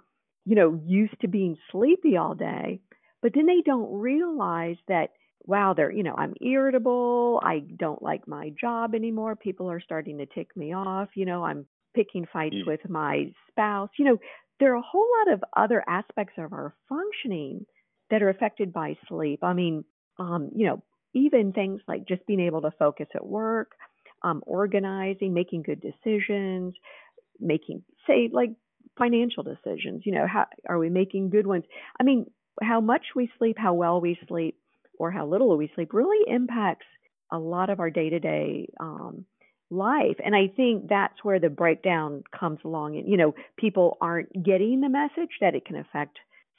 you 0.45 0.55
know, 0.55 0.81
used 0.85 1.21
to 1.21 1.29
being 1.29 1.57
sleepy 1.71 2.17
all 2.17 2.35
day, 2.35 2.81
but 3.23 3.33
then 3.35 3.47
they 3.47 3.63
don't 3.65 4.01
realize 4.01 4.77
that 4.89 5.11
wow, 5.47 5.75
they're, 5.75 5.93
you 5.93 6.03
know, 6.03 6.15
I'm 6.17 6.35
irritable. 6.41 7.41
I 7.43 7.61
don't 7.61 8.03
like 8.03 8.27
my 8.27 8.51
job 8.61 8.95
anymore. 8.95 9.37
People 9.37 9.71
are 9.71 9.81
starting 9.81 10.19
to 10.19 10.27
tick 10.27 10.57
me 10.57 10.75
off. 10.75 11.09
You 11.15 11.25
know, 11.25 11.45
I'm 11.45 11.67
picking 11.95 12.27
fights 12.33 12.57
mm. 12.57 12.67
with 12.67 12.89
my 12.89 13.33
spouse. 13.51 13.91
You 13.99 14.07
know, 14.07 14.19
there 14.59 14.73
are 14.73 14.79
a 14.79 14.83
whole 14.83 15.07
lot 15.19 15.35
of 15.35 15.45
other 15.57 15.85
aspects 15.89 16.35
of 16.39 16.53
our 16.53 16.75
functioning 16.89 17.65
that 18.11 18.23
are 18.23 18.29
affected 18.29 18.73
by 18.73 18.97
sleep. 19.09 19.41
I 19.43 19.53
mean, 19.53 19.85
um, 20.19 20.51
you 20.55 20.67
know, 20.67 20.83
even 21.15 21.53
things 21.53 21.81
like 21.89 22.07
just 22.07 22.27
being 22.27 22.41
able 22.41 22.63
to 22.63 22.71
focus 22.79 23.07
at 23.15 23.27
work, 23.27 23.73
um, 24.23 24.43
organizing, 24.47 25.33
making 25.33 25.63
good 25.63 25.81
decisions, 25.81 26.75
making, 27.41 27.83
say, 28.07 28.29
like 28.33 28.51
financial 28.99 29.43
decisions. 29.43 30.03
You 30.05 30.13
know, 30.13 30.27
how 30.27 30.47
are 30.69 30.79
we 30.79 30.91
making 30.91 31.31
good 31.31 31.47
ones? 31.47 31.65
I 32.01 32.05
mean, 32.05 32.27
how 32.63 32.81
much 32.81 33.03
we 33.15 33.31
sleep, 33.39 33.57
how 33.59 33.75
well 33.75 34.01
we 34.01 34.19
sleep, 34.29 34.57
or 34.99 35.11
how 35.11 35.27
little 35.27 35.57
we 35.57 35.71
sleep 35.75 35.93
really 35.93 36.31
impacts 36.33 36.87
a 37.33 37.39
lot 37.39 37.71
of 37.71 37.81
our 37.81 37.91
day 37.91 38.11
to 38.11 38.21
day 38.21 38.69
life. 39.71 40.17
And 40.25 40.35
I 40.35 40.49
think 40.55 40.89
that's 40.89 41.23
where 41.23 41.41
the 41.41 41.49
breakdown 41.49 42.23
comes 42.39 42.59
along. 42.65 42.97
And, 42.97 43.09
you 43.09 43.17
know, 43.17 43.35
people 43.57 43.97
aren't 44.01 44.33
getting 44.45 44.81
the 44.81 44.89
message 44.89 45.31
that 45.41 45.55
it 45.55 45.65
can 45.65 45.77
affect 45.77 46.19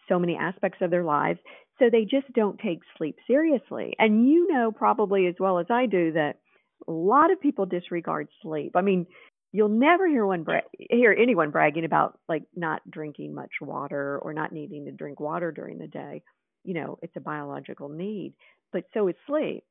so 0.10 0.20
many 0.20 0.36
aspects 0.36 0.79
of 0.82 0.91
their 0.91 1.03
lives. 1.03 1.39
So 1.79 1.86
they 1.91 2.03
just 2.03 2.32
don't 2.34 2.60
take 2.60 2.79
sleep 2.98 3.17
seriously. 3.27 3.94
And 4.00 4.27
you 4.27 4.48
know, 4.51 4.72
probably 4.72 5.27
as 5.27 5.36
well 5.39 5.60
as 5.60 5.67
I 5.70 5.86
do, 5.86 6.13
that 6.13 6.39
a 6.88 6.91
lot 6.91 7.32
of 7.32 7.41
people 7.41 7.65
disregard 7.65 8.27
sleep. 8.41 8.74
I 8.75 8.82
mean, 8.82 9.06
you'll 9.51 9.70
never 9.70 10.08
hear 10.08 10.25
one 10.25 10.44
bra- 10.44 10.62
hear 10.77 11.15
anyone 11.17 11.51
bragging 11.51 11.86
about 11.86 12.20
like 12.27 12.44
not 12.56 12.82
drinking 12.89 13.34
much 13.34 13.51
water 13.62 14.20
or 14.20 14.34
not 14.34 14.51
needing 14.51 14.86
to 14.86 14.91
drink 14.91 15.20
water 15.20 15.51
during 15.51 15.77
the 15.77 15.88
day 15.88 16.24
you 16.67 16.74
know, 16.74 17.00
it's 17.01 17.15
a 17.15 17.21
biological 17.21 17.88
need, 17.88 18.33
but 18.74 18.83
so 18.93 19.07
is 19.07 19.15
sleep. 19.25 19.63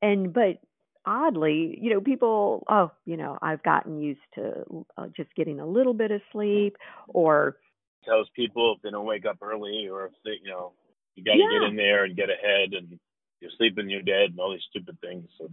And, 0.00 0.32
but 0.32 0.60
oddly, 1.04 1.76
you 1.82 1.90
know, 1.90 2.00
people, 2.00 2.64
oh, 2.70 2.92
you 3.04 3.16
know, 3.16 3.36
I've 3.42 3.62
gotten 3.64 4.00
used 4.00 4.20
to 4.36 4.86
uh, 4.96 5.08
just 5.16 5.34
getting 5.34 5.58
a 5.58 5.66
little 5.66 5.94
bit 5.94 6.12
of 6.12 6.20
sleep 6.30 6.76
or 7.08 7.56
tells 8.04 8.28
people 8.36 8.74
if 8.76 8.82
they 8.82 8.90
don't 8.90 9.04
wake 9.04 9.26
up 9.26 9.38
early 9.42 9.88
or 9.90 10.06
if 10.06 10.12
they, 10.24 10.38
you 10.44 10.50
know, 10.50 10.74
you 11.16 11.24
got 11.24 11.32
to 11.32 11.38
yeah. 11.38 11.58
get 11.58 11.70
in 11.70 11.76
there 11.76 12.04
and 12.04 12.16
get 12.16 12.28
ahead 12.30 12.72
and 12.72 13.00
you're 13.40 13.50
sleeping, 13.58 13.90
you're 13.90 14.02
dead 14.02 14.30
and 14.30 14.38
all 14.38 14.52
these 14.52 14.60
stupid 14.70 14.96
things. 15.00 15.28
So 15.38 15.50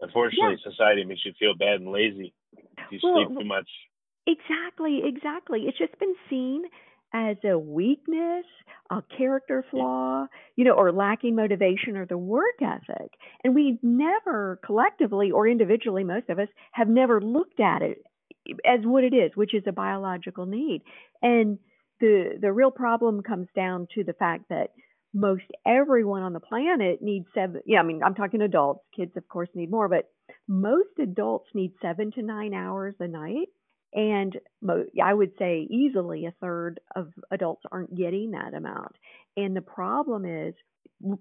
unfortunately, 0.00 0.56
yeah. 0.64 0.70
society 0.70 1.04
makes 1.04 1.24
you 1.24 1.32
feel 1.36 1.56
bad 1.56 1.80
and 1.80 1.90
lazy 1.90 2.32
if 2.52 2.92
you 2.92 3.00
well, 3.02 3.26
sleep 3.26 3.38
too 3.40 3.44
much. 3.44 3.68
Exactly, 4.28 5.02
exactly. 5.04 5.62
It's 5.66 5.78
just 5.78 5.98
been 5.98 6.14
seen 6.30 6.64
as 7.14 7.36
a 7.44 7.56
weakness, 7.56 8.44
a 8.90 9.00
character 9.16 9.64
flaw, 9.70 10.26
you 10.56 10.64
know, 10.64 10.72
or 10.72 10.90
lacking 10.90 11.36
motivation 11.36 11.96
or 11.96 12.06
the 12.06 12.18
work 12.18 12.60
ethic. 12.60 13.12
And 13.44 13.54
we 13.54 13.78
never 13.82 14.58
collectively 14.66 15.30
or 15.30 15.46
individually, 15.46 16.02
most 16.02 16.28
of 16.28 16.40
us 16.40 16.48
have 16.72 16.88
never 16.88 17.20
looked 17.20 17.60
at 17.60 17.82
it 17.82 17.98
as 18.66 18.80
what 18.82 19.04
it 19.04 19.14
is, 19.14 19.30
which 19.36 19.54
is 19.54 19.62
a 19.66 19.72
biological 19.72 20.44
need. 20.44 20.82
And 21.22 21.58
the 22.00 22.36
the 22.40 22.52
real 22.52 22.72
problem 22.72 23.22
comes 23.22 23.46
down 23.54 23.86
to 23.94 24.02
the 24.02 24.12
fact 24.12 24.48
that 24.50 24.70
most 25.14 25.44
everyone 25.64 26.22
on 26.22 26.32
the 26.32 26.40
planet 26.40 27.00
needs 27.00 27.26
seven 27.32 27.62
yeah, 27.64 27.78
I 27.78 27.84
mean 27.84 28.02
I'm 28.04 28.16
talking 28.16 28.42
adults, 28.42 28.84
kids 28.94 29.12
of 29.16 29.28
course 29.28 29.48
need 29.54 29.70
more, 29.70 29.88
but 29.88 30.10
most 30.48 30.98
adults 31.00 31.48
need 31.54 31.74
seven 31.80 32.10
to 32.12 32.22
nine 32.22 32.52
hours 32.52 32.96
a 32.98 33.06
night 33.06 33.48
and 33.94 34.36
I 35.02 35.14
would 35.14 35.32
say 35.38 35.68
easily 35.70 36.26
a 36.26 36.34
third 36.40 36.80
of 36.96 37.12
adults 37.30 37.62
aren't 37.70 37.96
getting 37.96 38.32
that 38.32 38.54
amount. 38.54 38.96
And 39.36 39.56
the 39.56 39.62
problem 39.62 40.24
is, 40.24 40.54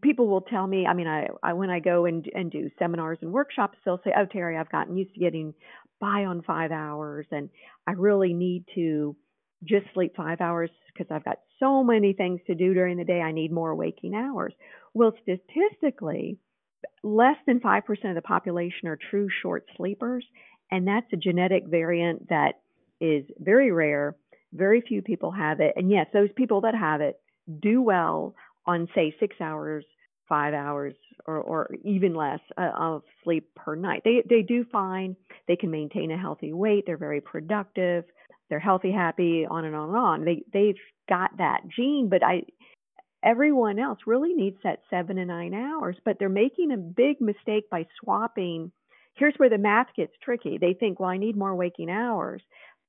people 0.01 0.27
will 0.27 0.41
tell 0.41 0.65
me, 0.65 0.85
I 0.85 0.93
mean, 0.93 1.07
I, 1.07 1.27
I 1.41 1.53
when 1.53 1.69
I 1.69 1.79
go 1.79 2.05
and, 2.05 2.27
and 2.33 2.51
do 2.51 2.69
seminars 2.79 3.19
and 3.21 3.31
workshops, 3.31 3.77
they'll 3.83 4.01
say, 4.03 4.11
Oh, 4.17 4.25
Terry, 4.25 4.57
I've 4.57 4.71
gotten 4.71 4.97
used 4.97 5.13
to 5.13 5.19
getting 5.19 5.53
by 5.99 6.25
on 6.25 6.41
five 6.41 6.71
hours, 6.71 7.27
and 7.31 7.49
I 7.87 7.91
really 7.91 8.33
need 8.33 8.65
to 8.75 9.15
just 9.63 9.85
sleep 9.93 10.15
five 10.15 10.41
hours 10.41 10.69
because 10.87 11.11
I've 11.11 11.23
got 11.25 11.39
so 11.59 11.83
many 11.83 12.13
things 12.13 12.41
to 12.47 12.55
do 12.55 12.73
during 12.73 12.97
the 12.97 13.05
day. 13.05 13.21
I 13.21 13.31
need 13.31 13.51
more 13.51 13.75
waking 13.75 14.13
hours. 14.15 14.53
Well, 14.93 15.13
statistically, 15.21 16.37
less 17.03 17.37
than 17.47 17.59
5% 17.59 17.81
of 18.09 18.15
the 18.15 18.21
population 18.21 18.87
are 18.87 18.99
true 19.09 19.27
short 19.41 19.65
sleepers, 19.77 20.25
and 20.71 20.87
that's 20.87 21.11
a 21.13 21.17
genetic 21.17 21.63
variant 21.67 22.29
that 22.29 22.55
is 23.03 23.25
very 23.37 23.71
rare. 23.71 24.15
Very 24.53 24.81
few 24.81 25.01
people 25.01 25.31
have 25.31 25.59
it. 25.59 25.73
And 25.75 25.91
yes, 25.91 26.07
those 26.13 26.29
people 26.35 26.61
that 26.61 26.75
have 26.75 27.01
it 27.01 27.19
do 27.61 27.81
well 27.81 28.35
on, 28.65 28.87
say, 28.95 29.13
six 29.19 29.35
hours, 29.41 29.83
five 30.29 30.53
hours, 30.53 30.93
or, 31.25 31.37
or 31.37 31.75
even 31.83 32.15
less 32.15 32.39
uh, 32.57 32.71
of 32.77 33.03
sleep 33.23 33.49
per 33.55 33.75
night. 33.75 34.03
They, 34.05 34.23
they 34.27 34.41
do 34.41 34.65
fine. 34.71 35.17
They 35.47 35.57
can 35.57 35.69
maintain 35.69 36.11
a 36.11 36.17
healthy 36.17 36.53
weight. 36.53 36.85
They're 36.85 36.97
very 36.97 37.19
productive. 37.19 38.05
They're 38.49 38.59
healthy, 38.59 38.91
happy, 38.91 39.45
on 39.49 39.65
and 39.65 39.75
on 39.75 39.89
and 39.89 39.97
on. 39.97 40.25
They, 40.25 40.43
they've 40.53 40.79
got 41.09 41.31
that 41.39 41.61
gene, 41.75 42.07
but 42.09 42.23
I, 42.23 42.43
everyone 43.23 43.79
else 43.79 43.99
really 44.05 44.33
needs 44.33 44.57
that 44.63 44.83
seven 44.89 45.17
to 45.17 45.25
nine 45.25 45.53
hours, 45.53 45.97
but 46.05 46.17
they're 46.19 46.29
making 46.29 46.71
a 46.71 46.77
big 46.77 47.19
mistake 47.19 47.69
by 47.69 47.85
swapping. 47.99 48.71
Here's 49.15 49.35
where 49.37 49.49
the 49.49 49.57
math 49.57 49.87
gets 49.97 50.13
tricky. 50.23 50.57
They 50.57 50.73
think, 50.73 50.99
well, 50.99 51.09
I 51.09 51.17
need 51.17 51.35
more 51.35 51.55
waking 51.55 51.89
hours 51.89 52.41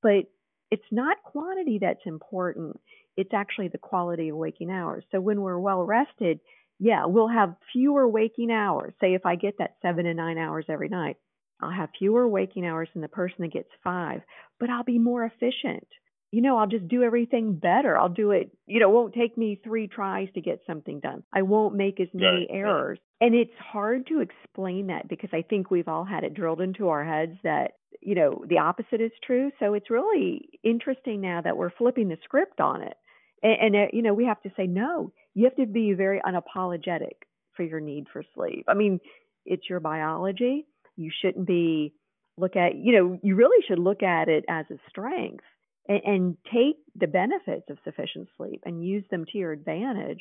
but 0.04 0.26
it's 0.70 0.84
not 0.92 1.22
quantity 1.24 1.78
that's 1.80 2.04
important. 2.04 2.78
It's 3.16 3.32
actually 3.32 3.68
the 3.68 3.78
quality 3.78 4.28
of 4.28 4.36
waking 4.36 4.70
hours. 4.70 5.02
So 5.10 5.20
when 5.20 5.40
we're 5.40 5.58
well 5.58 5.82
rested, 5.82 6.40
yeah, 6.78 7.06
we'll 7.06 7.28
have 7.28 7.56
fewer 7.72 8.06
waking 8.08 8.50
hours. 8.50 8.92
Say 9.00 9.14
if 9.14 9.24
I 9.24 9.36
get 9.36 9.54
that 9.58 9.76
seven 9.80 10.04
to 10.04 10.12
nine 10.12 10.36
hours 10.36 10.66
every 10.68 10.88
night, 10.88 11.16
I'll 11.60 11.70
have 11.70 11.88
fewer 11.98 12.28
waking 12.28 12.66
hours 12.66 12.88
than 12.92 13.02
the 13.02 13.08
person 13.08 13.36
that 13.40 13.52
gets 13.52 13.70
five, 13.82 14.20
but 14.60 14.68
I'll 14.68 14.84
be 14.84 14.98
more 14.98 15.24
efficient. 15.24 15.86
You 16.34 16.42
know, 16.42 16.58
I'll 16.58 16.66
just 16.66 16.88
do 16.88 17.02
everything 17.02 17.54
better. 17.54 17.96
I'll 17.96 18.08
do 18.08 18.32
it, 18.32 18.50
you 18.66 18.80
know, 18.80 18.90
it 18.90 18.92
won't 18.92 19.14
take 19.14 19.38
me 19.38 19.60
three 19.62 19.86
tries 19.86 20.28
to 20.34 20.40
get 20.40 20.60
something 20.66 21.00
done. 21.00 21.22
I 21.32 21.42
won't 21.42 21.74
make 21.76 22.00
as 22.00 22.08
many 22.12 22.48
right. 22.50 22.58
errors. 22.58 22.98
And 23.20 23.34
it's 23.34 23.52
hard 23.58 24.08
to 24.08 24.20
explain 24.20 24.88
that 24.88 25.08
because 25.08 25.30
I 25.32 25.42
think 25.42 25.70
we've 25.70 25.88
all 25.88 26.04
had 26.04 26.24
it 26.24 26.34
drilled 26.34 26.60
into 26.60 26.88
our 26.88 27.04
heads 27.04 27.38
that 27.44 27.72
you 28.04 28.14
know, 28.14 28.44
the 28.48 28.58
opposite 28.58 29.00
is 29.00 29.12
true. 29.24 29.50
So 29.58 29.74
it's 29.74 29.90
really 29.90 30.48
interesting 30.62 31.20
now 31.20 31.40
that 31.42 31.56
we're 31.56 31.70
flipping 31.70 32.08
the 32.08 32.18
script 32.22 32.60
on 32.60 32.82
it. 32.82 32.96
And, 33.42 33.74
and 33.74 33.76
uh, 33.76 33.88
you 33.92 34.02
know, 34.02 34.14
we 34.14 34.26
have 34.26 34.42
to 34.42 34.50
say, 34.56 34.66
no, 34.66 35.12
you 35.34 35.44
have 35.44 35.56
to 35.56 35.66
be 35.66 35.94
very 35.94 36.20
unapologetic 36.20 37.24
for 37.56 37.62
your 37.62 37.80
need 37.80 38.06
for 38.12 38.22
sleep. 38.34 38.66
I 38.68 38.74
mean, 38.74 39.00
it's 39.46 39.68
your 39.68 39.80
biology. 39.80 40.66
You 40.96 41.10
shouldn't 41.22 41.46
be 41.46 41.94
look 42.36 42.56
at, 42.56 42.76
you 42.76 42.92
know, 42.92 43.18
you 43.22 43.36
really 43.36 43.64
should 43.66 43.78
look 43.78 44.02
at 44.02 44.28
it 44.28 44.44
as 44.48 44.66
a 44.70 44.76
strength 44.88 45.44
and, 45.88 46.00
and 46.04 46.36
take 46.52 46.76
the 46.94 47.06
benefits 47.06 47.68
of 47.70 47.78
sufficient 47.84 48.28
sleep 48.36 48.62
and 48.64 48.86
use 48.86 49.04
them 49.10 49.24
to 49.32 49.38
your 49.38 49.52
advantage. 49.52 50.20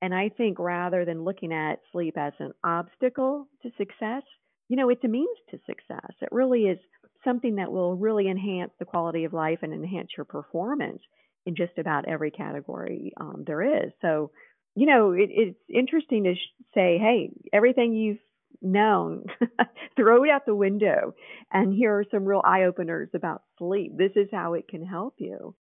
And 0.00 0.14
I 0.14 0.30
think 0.30 0.58
rather 0.58 1.04
than 1.04 1.24
looking 1.24 1.52
at 1.52 1.80
sleep 1.92 2.16
as 2.18 2.32
an 2.38 2.52
obstacle 2.64 3.46
to 3.62 3.70
success, 3.78 4.22
you 4.68 4.76
know, 4.76 4.88
it's 4.88 5.04
a 5.04 5.08
means 5.08 5.38
to 5.50 5.58
success. 5.66 6.12
It 6.20 6.30
really 6.32 6.62
is 6.62 6.78
something 7.24 7.56
that 7.56 7.70
will 7.70 7.96
really 7.96 8.28
enhance 8.28 8.72
the 8.78 8.84
quality 8.84 9.24
of 9.24 9.32
life 9.32 9.58
and 9.62 9.72
enhance 9.72 10.08
your 10.16 10.24
performance 10.24 11.00
in 11.46 11.54
just 11.54 11.78
about 11.78 12.08
every 12.08 12.30
category 12.30 13.12
um, 13.20 13.44
there 13.46 13.84
is. 13.84 13.92
So, 14.00 14.30
you 14.74 14.86
know, 14.86 15.12
it, 15.12 15.28
it's 15.30 15.58
interesting 15.68 16.24
to 16.24 16.34
sh- 16.34 16.64
say, 16.74 16.98
hey, 16.98 17.30
everything 17.52 17.92
you've 17.92 18.18
known, 18.60 19.26
throw 19.96 20.24
it 20.24 20.30
out 20.30 20.46
the 20.46 20.54
window. 20.54 21.14
And 21.52 21.74
here 21.74 21.98
are 21.98 22.04
some 22.10 22.24
real 22.24 22.42
eye 22.44 22.64
openers 22.64 23.08
about 23.14 23.42
sleep. 23.58 23.96
This 23.96 24.12
is 24.16 24.28
how 24.32 24.54
it 24.54 24.68
can 24.68 24.84
help 24.84 25.14
you. 25.18 25.54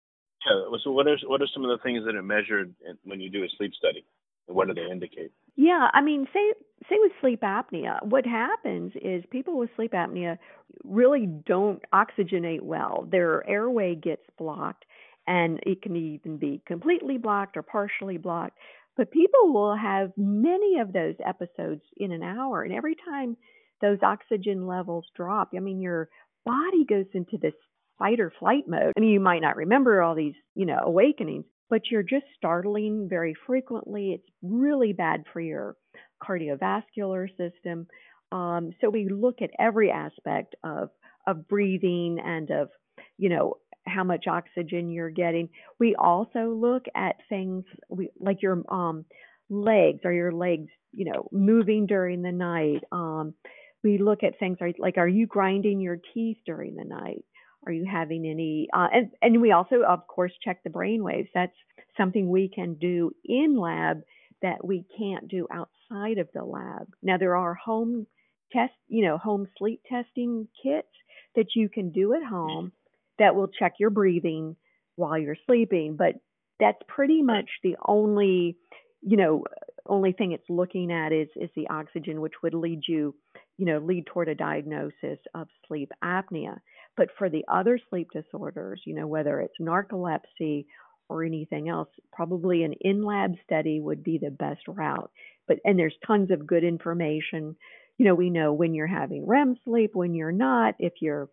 Yeah. 0.46 0.76
So 0.82 0.90
what 0.90 1.06
are 1.06 1.18
what 1.26 1.42
are 1.42 1.48
some 1.52 1.64
of 1.64 1.70
the 1.70 1.82
things 1.82 2.04
that 2.06 2.14
are 2.14 2.22
measured 2.22 2.74
when 3.04 3.20
you 3.20 3.30
do 3.30 3.44
a 3.44 3.48
sleep 3.58 3.72
study? 3.74 4.04
What 4.46 4.68
do 4.68 4.74
they 4.74 4.90
indicate? 4.90 5.32
Yeah, 5.56 5.88
I 5.92 6.00
mean, 6.00 6.26
say 6.32 6.52
say 6.88 6.96
with 6.98 7.12
sleep 7.20 7.42
apnea, 7.42 8.04
what 8.04 8.26
happens 8.26 8.92
is 9.00 9.22
people 9.30 9.58
with 9.58 9.70
sleep 9.76 9.92
apnea 9.92 10.38
really 10.84 11.26
don't 11.26 11.82
oxygenate 11.92 12.62
well. 12.62 13.06
Their 13.10 13.48
airway 13.48 13.94
gets 13.94 14.22
blocked, 14.38 14.84
and 15.26 15.60
it 15.64 15.82
can 15.82 15.94
even 15.94 16.38
be 16.38 16.62
completely 16.66 17.18
blocked 17.18 17.56
or 17.56 17.62
partially 17.62 18.16
blocked. 18.16 18.56
But 18.96 19.10
people 19.10 19.52
will 19.52 19.76
have 19.76 20.12
many 20.16 20.80
of 20.80 20.92
those 20.92 21.14
episodes 21.24 21.82
in 21.96 22.12
an 22.12 22.22
hour, 22.22 22.62
and 22.62 22.74
every 22.74 22.96
time 23.08 23.36
those 23.80 23.98
oxygen 24.02 24.66
levels 24.66 25.06
drop, 25.16 25.50
I 25.56 25.60
mean, 25.60 25.80
your 25.80 26.08
body 26.44 26.84
goes 26.88 27.06
into 27.14 27.38
this 27.40 27.54
fight 27.98 28.20
or 28.20 28.32
flight 28.38 28.64
mode. 28.66 28.92
I 28.96 29.00
mean, 29.00 29.10
you 29.10 29.20
might 29.20 29.42
not 29.42 29.56
remember 29.56 30.02
all 30.02 30.14
these, 30.14 30.34
you 30.54 30.66
know, 30.66 30.78
awakenings, 30.82 31.44
but 31.68 31.82
you're 31.90 32.02
just 32.02 32.24
startling 32.36 33.06
very 33.08 33.34
frequently. 33.46 34.12
It's 34.12 34.28
really 34.42 34.92
bad 34.92 35.24
for 35.32 35.40
your 35.40 35.76
cardiovascular 36.22 37.28
system. 37.36 37.86
Um, 38.32 38.70
so 38.80 38.90
we 38.90 39.08
look 39.08 39.42
at 39.42 39.50
every 39.58 39.90
aspect 39.90 40.54
of 40.64 40.90
of 41.26 41.46
breathing 41.48 42.18
and 42.24 42.50
of 42.50 42.70
you 43.18 43.28
know 43.28 43.54
how 43.86 44.04
much 44.04 44.26
oxygen 44.26 44.90
you're 44.90 45.10
getting. 45.10 45.48
We 45.78 45.94
also 45.94 46.50
look 46.50 46.84
at 46.94 47.16
things 47.28 47.64
we, 47.88 48.10
like 48.18 48.42
your 48.42 48.62
um, 48.68 49.04
legs. 49.48 50.00
Are 50.04 50.12
your 50.12 50.32
legs 50.32 50.68
you 50.92 51.10
know 51.10 51.28
moving 51.32 51.86
during 51.86 52.22
the 52.22 52.32
night? 52.32 52.82
Um, 52.92 53.34
we 53.82 53.98
look 53.98 54.22
at 54.22 54.38
things 54.38 54.58
like 54.78 54.98
are 54.98 55.08
you 55.08 55.26
grinding 55.26 55.80
your 55.80 55.98
teeth 56.14 56.38
during 56.46 56.76
the 56.76 56.84
night? 56.84 57.24
Are 57.66 57.72
you 57.72 57.86
having 57.90 58.26
any? 58.26 58.68
Uh, 58.72 58.88
and 58.92 59.10
and 59.22 59.40
we 59.40 59.52
also, 59.52 59.82
of 59.86 60.06
course, 60.06 60.32
check 60.44 60.62
the 60.62 60.70
brain 60.70 61.02
waves. 61.02 61.28
That's 61.34 61.56
something 61.96 62.28
we 62.28 62.50
can 62.54 62.74
do 62.74 63.12
in 63.24 63.58
lab 63.58 64.02
that 64.42 64.64
we 64.64 64.84
can't 64.98 65.28
do 65.28 65.46
outside 65.52 66.18
of 66.18 66.28
the 66.32 66.44
lab. 66.44 66.88
Now 67.02 67.18
there 67.18 67.36
are 67.36 67.54
home 67.54 68.06
test, 68.52 68.72
you 68.88 69.04
know, 69.04 69.18
home 69.18 69.46
sleep 69.58 69.82
testing 69.88 70.48
kits 70.62 70.88
that 71.36 71.54
you 71.54 71.68
can 71.68 71.90
do 71.90 72.14
at 72.14 72.22
home 72.22 72.72
that 73.20 73.36
will 73.36 73.48
check 73.48 73.74
your 73.78 73.90
breathing 73.90 74.56
while 74.96 75.16
you're 75.16 75.36
sleeping, 75.46 75.94
but 75.96 76.16
that's 76.58 76.78
pretty 76.88 77.22
much 77.22 77.48
the 77.62 77.76
only, 77.86 78.56
you 79.02 79.16
know, 79.16 79.44
only 79.86 80.12
thing 80.12 80.32
it's 80.32 80.48
looking 80.48 80.92
at 80.92 81.12
is 81.12 81.28
is 81.36 81.50
the 81.56 81.68
oxygen, 81.68 82.20
which 82.20 82.34
would 82.42 82.54
lead 82.54 82.80
you, 82.86 83.14
you 83.56 83.66
know, 83.66 83.78
lead 83.78 84.06
toward 84.06 84.28
a 84.28 84.34
diagnosis 84.34 85.18
of 85.34 85.48
sleep 85.66 85.90
apnea. 86.04 86.58
But 86.96 87.08
for 87.16 87.30
the 87.30 87.44
other 87.50 87.78
sleep 87.88 88.08
disorders, 88.12 88.82
you 88.84 88.94
know, 88.94 89.06
whether 89.06 89.40
it's 89.40 89.54
narcolepsy 89.60 90.66
or 91.08 91.24
anything 91.24 91.68
else, 91.68 91.88
probably 92.12 92.62
an 92.62 92.74
in 92.80 93.02
lab 93.02 93.34
study 93.44 93.80
would 93.80 94.02
be 94.02 94.18
the 94.18 94.30
best 94.30 94.60
route. 94.68 95.10
But 95.48 95.58
and 95.64 95.78
there's 95.78 95.96
tons 96.06 96.30
of 96.30 96.46
good 96.46 96.64
information. 96.64 97.56
You 97.98 98.06
know, 98.06 98.14
we 98.14 98.30
know 98.30 98.52
when 98.52 98.74
you're 98.74 98.86
having 98.86 99.26
REM 99.26 99.56
sleep, 99.64 99.90
when 99.94 100.14
you're 100.14 100.32
not, 100.32 100.74
if 100.78 100.94
you're, 101.00 101.28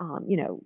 um, 0.00 0.24
you 0.26 0.36
know, 0.36 0.62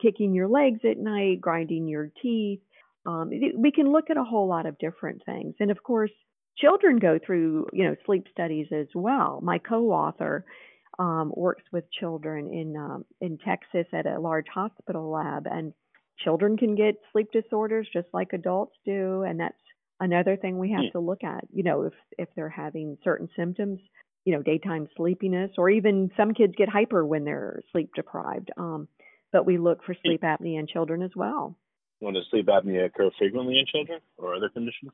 kicking 0.00 0.34
your 0.34 0.48
legs 0.48 0.80
at 0.88 0.98
night, 0.98 1.40
grinding 1.40 1.88
your 1.88 2.10
teeth. 2.22 2.60
Um, 3.06 3.30
we 3.56 3.72
can 3.72 3.90
look 3.90 4.10
at 4.10 4.16
a 4.16 4.24
whole 4.24 4.48
lot 4.48 4.66
of 4.66 4.78
different 4.78 5.22
things. 5.24 5.54
And 5.60 5.70
of 5.70 5.82
course, 5.82 6.10
children 6.58 6.98
go 6.98 7.18
through, 7.24 7.68
you 7.72 7.84
know, 7.84 7.96
sleep 8.04 8.26
studies 8.32 8.66
as 8.72 8.88
well. 8.94 9.40
My 9.42 9.58
co-author 9.58 10.44
um, 10.98 11.32
works 11.34 11.62
with 11.72 11.84
children 11.92 12.52
in 12.52 12.76
um, 12.76 13.04
in 13.20 13.38
Texas 13.38 13.86
at 13.92 14.06
a 14.06 14.20
large 14.20 14.46
hospital 14.52 15.10
lab, 15.10 15.46
and 15.46 15.72
children 16.18 16.56
can 16.56 16.74
get 16.74 16.96
sleep 17.12 17.28
disorders 17.32 17.88
just 17.92 18.08
like 18.12 18.32
adults 18.32 18.76
do, 18.84 19.22
and 19.22 19.38
that's 19.38 19.54
another 20.00 20.36
thing 20.36 20.58
we 20.58 20.72
have 20.72 20.82
yeah. 20.82 20.90
Hmm. 20.90 20.98
to 20.98 21.04
look 21.04 21.24
at. 21.24 21.44
You 21.52 21.62
know, 21.62 21.82
if 21.82 21.94
if 22.18 22.28
they're 22.34 22.48
having 22.48 22.98
certain 23.04 23.28
symptoms, 23.36 23.78
you 24.24 24.34
know, 24.34 24.42
daytime 24.42 24.88
sleepiness, 24.96 25.52
or 25.56 25.70
even 25.70 26.10
some 26.16 26.34
kids 26.34 26.54
get 26.56 26.68
hyper 26.68 27.06
when 27.06 27.24
they're 27.24 27.60
sleep 27.72 27.90
deprived. 27.94 28.50
Um, 28.56 28.88
but 29.32 29.46
we 29.46 29.58
look 29.58 29.84
for 29.84 29.94
sleep 30.04 30.22
apnea 30.22 30.58
in 30.58 30.66
children 30.66 31.02
as 31.02 31.10
well. 31.14 31.56
Well, 32.00 32.12
does 32.12 32.26
sleep 32.30 32.46
apnea 32.46 32.86
occur 32.86 33.10
frequently 33.18 33.58
in 33.58 33.66
children 33.66 34.00
or 34.16 34.34
other 34.34 34.48
conditions? 34.48 34.92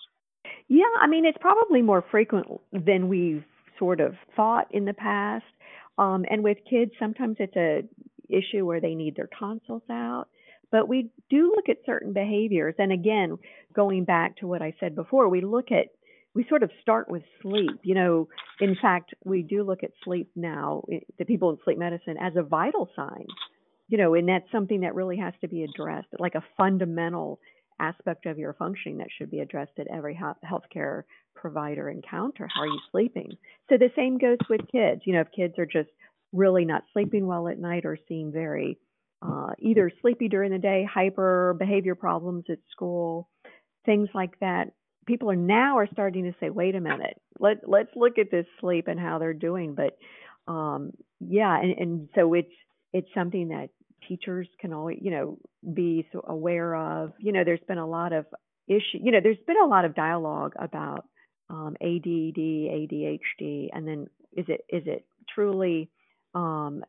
Yeah, 0.69 0.85
I 1.01 1.07
mean, 1.07 1.27
it's 1.27 1.39
probably 1.41 1.83
more 1.83 2.05
frequent 2.11 2.47
than 2.73 3.09
we've 3.09 3.45
sort 3.79 4.01
of 4.01 4.15
thought 4.37 4.69
in 4.71 4.85
the 4.85 4.95
past. 4.95 5.45
Um, 5.99 6.25
and 6.29 6.43
with 6.43 6.59
kids, 6.69 6.93
sometimes 6.99 7.37
it's 7.39 7.57
a 7.57 7.83
issue 8.29 8.65
where 8.65 8.81
they 8.81 8.95
need 8.95 9.17
their 9.17 9.29
tonsils 9.39 9.83
out. 9.91 10.27
But 10.71 10.89
we 10.89 11.11
do 11.31 11.53
look 11.55 11.69
at 11.69 11.85
certain 11.87 12.13
behaviors. 12.13 12.75
And 12.79 12.91
again, 12.91 13.39
going 13.75 14.05
back 14.05 14.39
to 14.39 14.47
what 14.47 14.63
I 14.63 14.75
said 14.81 14.97
before, 14.97 15.29
we 15.29 15.41
look 15.41 15.71
at, 15.71 15.87
we 16.35 16.45
sort 16.49 16.65
of 16.65 16.71
start 16.83 17.09
with 17.09 17.23
sleep. 17.43 17.79
You 17.83 17.95
know, 17.95 18.29
in 18.61 18.77
fact, 18.81 19.15
we 19.25 19.43
do 19.43 19.63
look 19.63 19.85
at 19.85 19.91
sleep 20.03 20.31
now, 20.35 20.83
the 21.19 21.25
people 21.25 21.51
in 21.51 21.59
sleep 21.65 21.79
medicine, 21.79 22.17
as 22.21 22.33
a 22.37 22.43
vital 22.43 22.89
sign. 22.97 23.27
You 23.89 23.99
know, 23.99 24.15
and 24.15 24.29
that's 24.29 24.51
something 24.51 24.81
that 24.81 24.95
really 24.95 25.19
has 25.19 25.35
to 25.43 25.49
be 25.49 25.63
addressed, 25.63 26.09
like 26.19 26.35
a 26.35 26.45
fundamental 26.57 27.39
aspect 27.81 28.27
of 28.27 28.39
your 28.39 28.55
functioning 28.55 28.99
that 28.99 29.09
should 29.17 29.31
be 29.31 29.41
addressed 29.41 29.79
at 29.79 29.87
every 29.93 30.19
healthcare 30.19 31.03
provider 31.35 31.91
encounter. 31.91 32.49
How 32.55 32.63
are 32.63 32.67
you 32.67 32.81
sleeping? 32.91 33.33
So 33.69 33.77
the 33.77 33.91
same 33.97 34.19
goes 34.19 34.39
with 34.49 34.61
kids. 34.73 35.03
You 35.05 35.15
know, 35.15 35.21
if 35.21 35.29
kids 35.37 35.55
are 35.59 35.67
just 35.67 35.91
really 36.33 36.65
not 36.65 36.85
sleeping 36.93 37.27
well 37.27 37.49
at 37.49 37.59
night 37.59 37.85
or 37.85 37.99
seem 38.09 38.33
very 38.33 38.79
uh, 39.23 39.53
either 39.59 39.91
sleepy 40.01 40.29
during 40.29 40.51
the 40.53 40.59
day, 40.59 40.87
hyper 40.93 41.55
behavior 41.59 41.95
problems 41.95 42.45
at 42.51 42.59
school, 42.71 43.29
things 43.87 44.09
like 44.15 44.39
that. 44.41 44.73
People 45.07 45.31
are 45.31 45.37
now 45.37 45.79
are 45.79 45.89
starting 45.93 46.25
to 46.25 46.35
say, 46.41 46.51
wait 46.51 46.75
a 46.75 46.81
minute, 46.81 47.21
let 47.39 47.69
let's 47.69 47.91
look 47.95 48.19
at 48.19 48.31
this 48.31 48.47
sleep 48.61 48.89
and 48.89 48.99
how 48.99 49.19
they're 49.19 49.35
doing. 49.35 49.75
But 49.75 49.97
um, 50.51 50.93
yeah, 51.21 51.59
and, 51.59 51.75
and 51.79 52.09
so 52.15 52.35
it's 52.35 52.49
it's 52.95 53.09
something 53.15 53.49
that 53.49 53.69
teachers 54.09 54.49
can 54.61 54.73
always 54.73 54.99
you 55.03 55.11
know 55.11 55.39
be 55.75 56.07
so 56.13 56.25
aware 56.27 56.75
of. 56.75 57.13
You 57.19 57.33
know, 57.33 57.45
there's 57.45 57.61
been 57.69 57.79
a 57.79 57.87
lot 57.87 58.15
of 58.15 58.25
issue. 58.67 59.01
You 59.03 59.13
know, 59.13 59.21
there's 59.23 59.37
been 59.47 59.61
a 59.63 59.67
lot 59.67 59.85
of 59.85 59.95
dialogue 59.95 60.55
about 60.59 61.05
um, 61.51 61.77
ADD, 61.83 62.39
ADHD, 62.39 63.69
and 63.73 63.87
then 63.87 64.07
is 64.33 64.47
it 64.49 64.63
is 64.69 64.85
it 64.87 65.05
truly 65.35 65.91
um, 66.35 66.83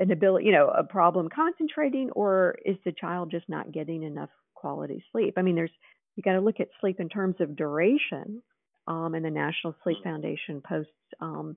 an 0.00 0.10
ability, 0.10 0.46
you 0.46 0.52
know, 0.52 0.68
a 0.68 0.84
problem 0.84 1.28
concentrating, 1.34 2.10
or 2.12 2.56
is 2.64 2.76
the 2.84 2.92
child 2.92 3.30
just 3.30 3.48
not 3.48 3.72
getting 3.72 4.02
enough 4.02 4.30
quality 4.54 5.04
sleep? 5.12 5.34
I 5.36 5.42
mean, 5.42 5.54
there's 5.54 5.70
you 6.16 6.22
got 6.22 6.32
to 6.32 6.40
look 6.40 6.60
at 6.60 6.68
sleep 6.80 7.00
in 7.00 7.08
terms 7.08 7.36
of 7.40 7.56
duration, 7.56 8.42
um, 8.86 9.14
and 9.14 9.24
the 9.24 9.30
National 9.30 9.74
Sleep 9.82 9.98
Foundation 10.02 10.62
posts 10.66 10.92
um, 11.20 11.56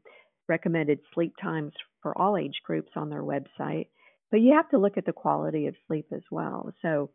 recommended 0.52 1.00
sleep 1.14 1.34
times 1.42 1.72
for 2.04 2.16
all 2.18 2.38
age 2.38 2.60
groups 2.66 2.92
on 2.98 3.10
their 3.10 3.24
website. 3.24 3.88
But 4.30 4.42
you 4.42 4.54
have 4.56 4.70
to 4.70 4.78
look 4.78 4.98
at 4.98 5.06
the 5.06 5.14
quality 5.14 5.68
of 5.68 5.76
sleep 5.88 6.08
as 6.14 6.24
well. 6.30 6.74
So, 6.82 7.10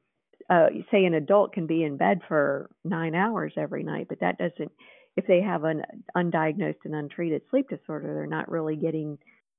uh, 0.49 0.69
say 0.91 1.05
an 1.05 1.15
adult 1.15 1.53
can 1.53 1.67
be 1.67 1.83
in 1.83 1.97
bed 1.97 2.21
for 2.29 2.71
nine 2.85 3.15
hours 3.15 3.53
every 3.57 3.83
night, 3.83 4.07
but 4.09 4.21
that 4.21 4.39
doesn't. 4.39 4.73
If 5.17 5.27
they 5.27 5.41
have 5.43 5.65
an 5.65 5.83
undiagnosed 6.17 6.85
and 6.85 6.95
untreated 6.95 7.43
sleep 7.51 7.69
disorder, 7.69 8.15
they're 8.15 8.27
not 8.27 8.51
really 8.51 8.77
getting 8.77 9.19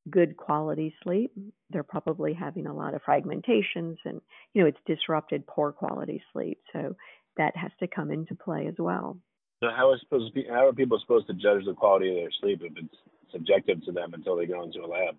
good 0.10 0.38
quality 0.38 0.94
sleep. 1.04 1.32
They're 1.70 1.84
probably 1.84 2.34
having 2.34 2.68
a 2.68 2.76
lot 2.76 2.94
of 2.94 3.02
fragmentations 3.04 3.98
and, 4.06 4.22
you 4.54 4.62
know, 4.62 4.68
it's 4.68 4.78
disrupted 4.86 5.48
poor 5.48 5.72
quality 5.72 6.22
sleep. 6.32 6.60
So 6.74 6.96
that 7.38 7.56
has 7.58 7.72
to 7.80 7.88
come 7.88 8.12
into 8.12 8.36
play 8.36 8.68
as 8.68 8.76
well. 8.78 9.18
So 9.63 9.70
how 9.76 9.94
is 9.94 10.00
supposed 10.02 10.28
to 10.28 10.34
be, 10.34 10.48
how 10.48 10.68
are 10.68 10.74
people 10.74 11.00
supposed 11.02 11.28
to 11.28 11.34
judge 11.34 11.66
the 11.66 11.74
quality 11.74 12.10
of 12.10 12.16
their 12.16 12.30
sleep 12.40 12.62
if 12.63 12.74
it's 12.78 12.96
subjective 13.32 13.84
to 13.86 13.92
them 13.92 14.13
until 14.13 14.36
they 14.36 14.46
go 14.46 14.63
into 14.63 14.80
a 14.80 14.88
lab? 14.88 15.16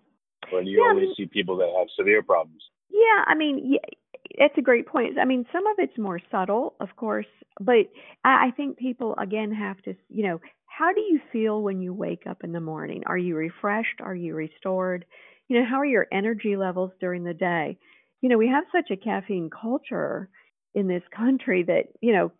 Or 0.51 0.63
do 0.63 0.69
you 0.69 0.83
yeah, 0.83 0.91
only 0.91 1.13
see 1.15 1.25
people 1.25 1.57
that 1.57 1.69
have 1.77 1.87
severe 1.95 2.23
problems? 2.23 2.61
Yeah, 2.89 3.23
I 3.27 3.35
mean, 3.35 3.61
yeah, 3.73 3.79
that's 4.37 4.57
a 4.57 4.61
great 4.61 4.87
point. 4.87 5.19
I 5.19 5.25
mean, 5.25 5.45
some 5.51 5.67
of 5.67 5.75
it's 5.77 5.97
more 5.97 6.19
subtle, 6.31 6.75
of 6.79 6.95
course, 6.95 7.27
but 7.59 7.91
I 8.23 8.51
think 8.55 8.77
people 8.77 9.15
again 9.21 9.51
have 9.51 9.81
to, 9.83 9.95
you 10.09 10.27
know, 10.27 10.39
how 10.65 10.93
do 10.93 11.01
you 11.01 11.19
feel 11.31 11.61
when 11.61 11.81
you 11.81 11.93
wake 11.93 12.23
up 12.27 12.43
in 12.43 12.51
the 12.51 12.61
morning? 12.61 13.03
Are 13.05 13.17
you 13.17 13.35
refreshed? 13.35 13.99
Are 14.01 14.15
you 14.15 14.33
restored? 14.33 15.05
You 15.47 15.59
know, 15.59 15.65
how 15.69 15.77
are 15.77 15.85
your 15.85 16.07
energy 16.11 16.55
levels 16.55 16.91
during 17.01 17.23
the 17.23 17.33
day? 17.33 17.77
You 18.21 18.29
know, 18.29 18.37
we 18.37 18.47
have 18.47 18.63
such 18.71 18.89
a 18.91 18.97
caffeine 18.97 19.49
culture 19.49 20.29
in 20.73 20.87
this 20.87 21.03
country 21.15 21.63
that, 21.63 21.85
you 22.01 22.13
know, 22.13 22.31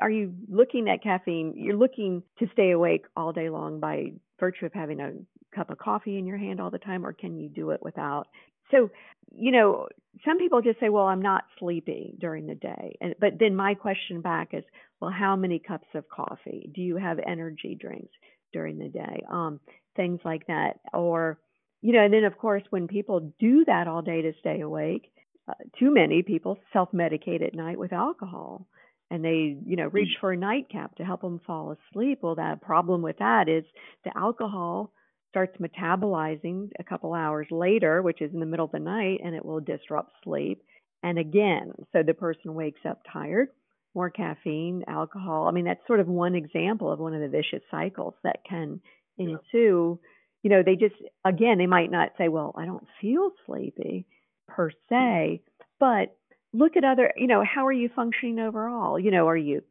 are 0.00 0.10
you 0.10 0.34
looking 0.48 0.88
at 0.88 1.02
caffeine? 1.02 1.54
You're 1.56 1.76
looking 1.76 2.22
to 2.38 2.46
stay 2.52 2.70
awake 2.70 3.04
all 3.16 3.32
day 3.32 3.50
long 3.50 3.80
by 3.80 4.12
virtue 4.40 4.66
of 4.66 4.72
having 4.72 5.00
a 5.00 5.12
cup 5.54 5.70
of 5.70 5.78
coffee 5.78 6.18
in 6.18 6.26
your 6.26 6.38
hand 6.38 6.60
all 6.60 6.70
the 6.70 6.78
time, 6.78 7.04
or 7.04 7.12
can 7.12 7.38
you 7.38 7.48
do 7.48 7.70
it 7.70 7.82
without? 7.82 8.26
So, 8.70 8.90
you 9.30 9.52
know, 9.52 9.88
some 10.24 10.38
people 10.38 10.62
just 10.62 10.80
say, 10.80 10.88
well, 10.88 11.04
I'm 11.04 11.22
not 11.22 11.44
sleepy 11.58 12.14
during 12.18 12.46
the 12.46 12.54
day. 12.54 12.96
And, 13.00 13.14
but 13.20 13.34
then 13.38 13.54
my 13.54 13.74
question 13.74 14.20
back 14.20 14.50
is, 14.52 14.64
well, 15.00 15.10
how 15.10 15.36
many 15.36 15.58
cups 15.58 15.88
of 15.94 16.08
coffee? 16.08 16.70
Do 16.74 16.80
you 16.80 16.96
have 16.96 17.18
energy 17.18 17.76
drinks 17.78 18.12
during 18.52 18.78
the 18.78 18.88
day? 18.88 19.22
Um, 19.30 19.60
things 19.96 20.20
like 20.24 20.46
that. 20.46 20.80
Or, 20.92 21.38
you 21.82 21.92
know, 21.92 22.04
and 22.04 22.12
then 22.12 22.24
of 22.24 22.38
course, 22.38 22.62
when 22.70 22.88
people 22.88 23.32
do 23.38 23.64
that 23.66 23.88
all 23.88 24.02
day 24.02 24.22
to 24.22 24.32
stay 24.40 24.60
awake, 24.60 25.12
uh, 25.48 25.54
too 25.78 25.92
many 25.92 26.22
people 26.22 26.58
self-medicate 26.72 27.44
at 27.44 27.54
night 27.54 27.78
with 27.78 27.92
alcohol 27.92 28.66
and 29.12 29.22
they 29.22 29.56
you 29.66 29.76
know 29.76 29.88
reach 29.88 30.16
mm. 30.16 30.20
for 30.20 30.32
a 30.32 30.36
nightcap 30.36 30.96
to 30.96 31.04
help 31.04 31.20
them 31.20 31.40
fall 31.46 31.76
asleep. 31.90 32.20
Well 32.22 32.36
that 32.36 32.62
problem 32.62 33.02
with 33.02 33.18
that 33.18 33.46
is 33.46 33.62
the 34.04 34.16
alcohol 34.16 34.90
starts 35.28 35.56
metabolizing 35.58 36.70
a 36.78 36.84
couple 36.84 37.12
hours 37.12 37.46
later 37.50 38.02
which 38.02 38.22
is 38.22 38.32
in 38.32 38.40
the 38.40 38.46
middle 38.46 38.64
of 38.64 38.72
the 38.72 38.78
night 38.78 39.20
and 39.22 39.34
it 39.34 39.44
will 39.44 39.60
disrupt 39.60 40.12
sleep. 40.24 40.62
And 41.02 41.18
again 41.18 41.72
so 41.92 42.02
the 42.02 42.14
person 42.14 42.54
wakes 42.54 42.80
up 42.88 43.02
tired 43.12 43.48
more 43.94 44.08
caffeine 44.08 44.82
alcohol. 44.88 45.46
I 45.46 45.52
mean 45.52 45.66
that's 45.66 45.86
sort 45.86 46.00
of 46.00 46.08
one 46.08 46.34
example 46.34 46.90
of 46.90 46.98
one 46.98 47.14
of 47.14 47.20
the 47.20 47.28
vicious 47.28 47.62
cycles 47.70 48.14
that 48.24 48.40
can 48.48 48.80
ensue. 49.18 50.00
You 50.42 50.50
know 50.50 50.62
they 50.64 50.76
just 50.76 50.94
again 51.22 51.58
they 51.58 51.66
might 51.66 51.90
not 51.90 52.12
say 52.16 52.28
well 52.28 52.52
i 52.56 52.64
don't 52.64 52.86
feel 53.00 53.30
sleepy 53.46 54.06
per 54.48 54.70
mm. 54.70 54.74
se, 54.88 55.42
but 55.78 56.16
look 56.52 56.76
at 56.76 56.84
other, 56.84 57.12
you 57.16 57.26
know, 57.26 57.42
how 57.44 57.66
are 57.66 57.72
you 57.72 57.88
functioning 57.94 58.38
overall? 58.38 58.98
You 58.98 59.10
know, 59.10 59.26
are 59.28 59.36
you 59.36 59.62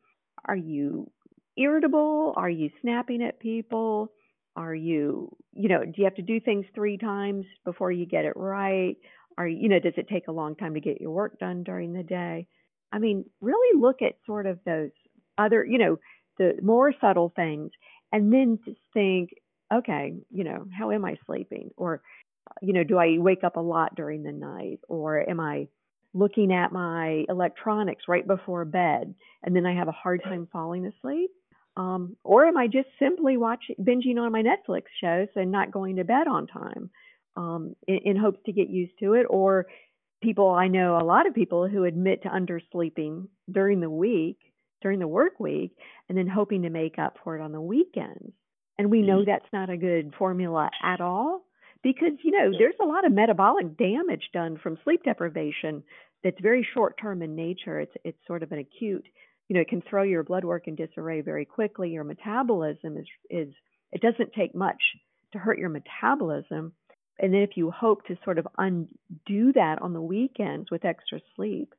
are 0.46 0.56
you 0.56 1.10
irritable? 1.58 2.34
Are 2.36 2.50
you 2.50 2.70
snapping 2.82 3.22
at 3.24 3.40
people? 3.40 4.12
Are 4.56 4.76
you, 4.76 5.36
you 5.54 5.70
know, 5.70 5.84
do 5.86 5.94
you 5.96 6.04
have 6.06 6.16
to 6.16 6.22
do 6.22 6.40
things 6.40 6.66
three 6.74 6.98
times 6.98 7.46
before 7.64 7.92
you 7.92 8.06
get 8.06 8.26
it 8.26 8.34
right? 8.36 8.96
Are 9.38 9.48
you 9.48 9.70
know, 9.70 9.80
does 9.80 9.94
it 9.98 10.10
take 10.10 10.28
a 10.28 10.32
long 10.34 10.56
time 10.56 10.74
to 10.74 10.82
get 10.82 11.00
your 11.00 11.12
work 11.12 11.40
done 11.40 11.64
during 11.64 11.94
the 11.94 12.04
day? 12.04 12.48
I 12.92 13.00
mean, 13.00 13.26
really 13.40 13.80
look 13.80 14.02
at 14.02 14.16
sort 14.26 14.46
of 14.46 14.60
those 14.66 14.92
other, 15.38 15.64
you 15.66 15.78
know, 15.78 15.98
the 16.38 16.58
more 16.62 16.94
subtle 17.00 17.32
things 17.36 17.72
and 18.12 18.34
then 18.34 18.60
just 18.66 18.80
think, 18.94 19.30
okay, 19.74 20.14
you 20.30 20.44
know, 20.44 20.66
how 20.78 20.92
am 20.92 21.06
I 21.06 21.16
sleeping? 21.26 21.72
Or 21.78 22.02
you 22.62 22.74
know, 22.74 22.84
do 22.84 22.98
I 22.98 23.18
wake 23.18 23.44
up 23.44 23.56
a 23.56 23.62
lot 23.62 23.96
during 23.96 24.24
the 24.24 24.32
night 24.32 24.80
or 24.90 25.30
am 25.30 25.40
I 25.40 25.68
looking 26.14 26.54
at 26.54 26.72
my 26.72 27.26
electronics 27.30 28.04
right 28.08 28.26
before 28.26 28.66
bed 28.66 29.14
and 29.44 29.56
then 29.56 29.66
I 29.66 29.76
have 29.76 29.88
a 29.88 29.94
hard 29.94 30.24
time 30.24 30.48
falling 30.52 30.86
asleep? 30.86 31.32
Um, 31.78 32.18
or 32.24 32.46
am 32.46 32.58
I 32.58 32.68
just 32.68 32.90
simply 33.00 33.38
watching, 33.38 33.76
binging 33.80 34.20
on 34.20 34.32
my 34.32 34.44
Netflix 34.44 34.84
shows 35.02 35.30
and 35.36 35.52
not 35.52 35.72
going 35.72 35.96
to 35.96 36.04
bed 36.04 36.28
on 36.28 36.48
time 36.48 36.90
um, 37.38 37.76
in, 37.88 38.00
in 38.06 38.18
hopes 38.18 38.40
to 38.46 38.52
get 38.52 38.70
used 38.70 38.94
to 39.00 39.14
it? 39.14 39.26
Or 39.30 39.68
people, 40.22 40.50
I 40.50 40.68
know 40.68 40.98
a 40.98 41.04
lot 41.04 41.28
of 41.28 41.34
people 41.34 41.68
who 41.68 41.86
admit 41.86 42.24
to 42.24 42.30
undersleeping 42.30 43.28
during 43.50 43.80
the 43.80 43.90
week, 43.90 44.38
during 44.82 45.00
the 45.00 45.08
work 45.08 45.40
week, 45.40 45.72
and 46.10 46.18
then 46.18 46.28
hoping 46.28 46.64
to 46.64 46.70
make 46.70 47.00
up 47.00 47.18
for 47.24 47.38
it 47.38 47.42
on 47.42 47.54
the 47.54 47.62
weekends. 47.62 48.34
And 48.78 48.92
we 48.92 49.02
know 49.02 49.20
mm-hmm. 49.20 49.30
that's 49.30 49.54
not 49.54 49.70
a 49.70 49.78
good 49.78 50.14
formula 50.18 50.70
at 50.84 51.00
all 51.00 51.46
because 51.84 52.14
you 52.24 52.32
know 52.32 52.52
there's 52.58 52.76
a 52.82 52.86
lot 52.86 53.06
of 53.06 53.12
metabolic 53.12 53.78
damage 53.78 54.30
done 54.34 54.58
from 54.62 54.78
sleep 54.84 55.04
deprivation 55.04 55.84
that's 56.24 56.40
very 56.42 56.68
short 56.74 56.96
term 57.02 57.22
in 57.22 57.36
nature. 57.36 57.80
It's 57.80 57.94
it's 58.04 58.28
sort 58.28 58.44
of 58.44 58.52
an 58.52 58.60
acute 58.60 59.06
you 59.48 59.56
know 59.56 59.62
it 59.62 59.68
can 59.68 59.82
throw 59.82 60.04
your 60.04 60.24
blood 60.24 60.46
work 60.46 60.68
in 60.68 60.76
disarray 60.76 61.22
very 61.22 61.46
quickly. 61.46 61.90
Your 61.90 62.04
metabolism 62.04 62.98
is 62.98 63.08
is 63.30 63.54
it 63.92 64.02
doesn't 64.02 64.34
take 64.34 64.56
much 64.56 64.82
to 65.34 65.40
hurt 65.40 65.60
your 65.60 65.70
metabolism. 65.70 66.74
And 67.20 67.34
then 67.34 67.42
if 67.42 67.52
you 67.56 67.70
hope 67.70 68.06
to 68.08 68.18
sort 68.24 68.40
of 68.40 68.48
undo 68.58 69.54
that 69.54 69.82
on 69.82 69.94
the 69.94 70.02
weekends 70.02 70.72
with 70.72 70.86
extra 70.86 71.20
sleep 71.36 71.74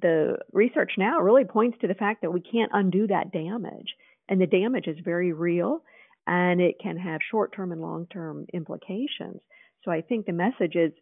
the 0.00 0.36
research 0.52 0.92
now 0.98 1.18
really 1.18 1.44
points 1.44 1.78
to 1.80 1.86
the 1.86 1.94
fact 1.94 2.22
that 2.22 2.32
we 2.32 2.40
can't 2.40 2.70
undo 2.74 3.06
that 3.06 3.32
damage. 3.32 3.94
And 4.28 4.40
the 4.40 4.46
damage 4.46 4.86
is 4.86 4.98
very 5.04 5.32
real 5.32 5.82
and 6.28 6.60
it 6.60 6.76
can 6.80 6.98
have 6.98 7.20
short 7.28 7.56
term 7.56 7.72
and 7.72 7.80
long 7.80 8.06
term 8.12 8.46
implications. 8.52 9.40
So 9.82 9.90
I 9.90 10.02
think 10.02 10.26
the 10.26 10.32
message 10.32 10.76
is 10.76 10.92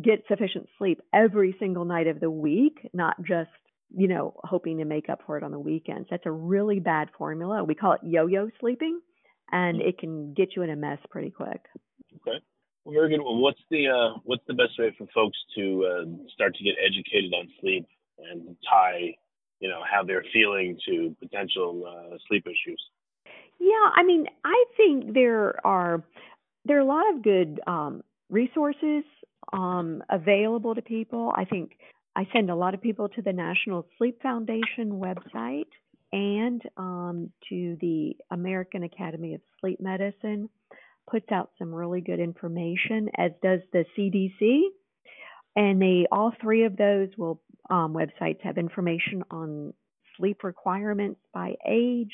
get 0.00 0.24
sufficient 0.28 0.68
sleep 0.78 1.00
every 1.12 1.56
single 1.58 1.86
night 1.86 2.06
of 2.06 2.20
the 2.20 2.30
week, 2.30 2.78
not 2.92 3.16
just, 3.22 3.50
you 3.96 4.08
know, 4.08 4.34
hoping 4.44 4.78
to 4.78 4.84
make 4.84 5.08
up 5.08 5.20
for 5.24 5.38
it 5.38 5.42
on 5.42 5.52
the 5.52 5.58
weekends. 5.58 6.08
That's 6.10 6.26
a 6.26 6.30
really 6.30 6.80
bad 6.80 7.08
formula. 7.16 7.64
We 7.64 7.74
call 7.74 7.92
it 7.92 8.00
yo 8.04 8.26
yo 8.26 8.50
sleeping, 8.60 9.00
and 9.50 9.80
it 9.80 9.98
can 9.98 10.34
get 10.34 10.50
you 10.54 10.62
in 10.62 10.70
a 10.70 10.76
mess 10.76 10.98
pretty 11.10 11.30
quick. 11.30 11.62
Okay. 12.16 12.38
Well, 12.84 12.92
very 12.92 13.08
good. 13.08 13.22
Well, 13.24 13.36
what's 13.36 13.60
the 13.70 13.88
uh, 13.88 14.18
what's 14.24 14.44
the 14.46 14.54
best 14.54 14.78
way 14.78 14.94
for 14.98 15.06
folks 15.14 15.38
to 15.56 15.86
uh, 15.86 16.28
start 16.34 16.54
to 16.56 16.64
get 16.64 16.74
educated 16.84 17.32
on 17.32 17.48
sleep 17.60 17.86
and 18.18 18.54
tie, 18.68 19.14
you 19.60 19.70
know, 19.70 19.80
how 19.90 20.04
they're 20.04 20.24
feeling 20.30 20.76
to 20.86 21.16
potential 21.22 21.84
uh, 21.88 22.18
sleep 22.28 22.46
issues? 22.46 22.82
Yeah, 23.58 23.90
I 23.94 24.02
mean, 24.04 24.26
I 24.44 24.64
think 24.76 25.14
there 25.14 25.64
are 25.66 26.02
there 26.64 26.78
are 26.78 26.80
a 26.80 26.86
lot 26.86 27.14
of 27.14 27.22
good 27.22 27.60
um, 27.66 28.02
resources 28.30 29.04
um, 29.52 30.02
available 30.10 30.74
to 30.74 30.82
people. 30.82 31.32
I 31.36 31.44
think 31.44 31.72
I 32.16 32.26
send 32.32 32.50
a 32.50 32.54
lot 32.54 32.74
of 32.74 32.80
people 32.80 33.08
to 33.10 33.22
the 33.22 33.32
National 33.32 33.86
Sleep 33.98 34.20
Foundation 34.22 34.92
website 34.92 35.66
and 36.12 36.62
um, 36.76 37.30
to 37.48 37.76
the 37.80 38.16
American 38.30 38.84
Academy 38.84 39.34
of 39.34 39.40
Sleep 39.60 39.80
Medicine. 39.80 40.48
Puts 41.10 41.30
out 41.30 41.50
some 41.58 41.74
really 41.74 42.00
good 42.00 42.20
information, 42.20 43.10
as 43.18 43.32
does 43.42 43.60
the 43.72 43.84
CDC. 43.96 44.60
And 45.56 45.80
they 45.80 46.06
all 46.10 46.32
three 46.40 46.64
of 46.64 46.76
those 46.76 47.08
will 47.18 47.40
um, 47.68 47.94
websites 47.94 48.40
have 48.42 48.58
information 48.58 49.22
on 49.30 49.74
sleep 50.16 50.44
requirements 50.44 51.20
by 51.32 51.54
age, 51.68 52.12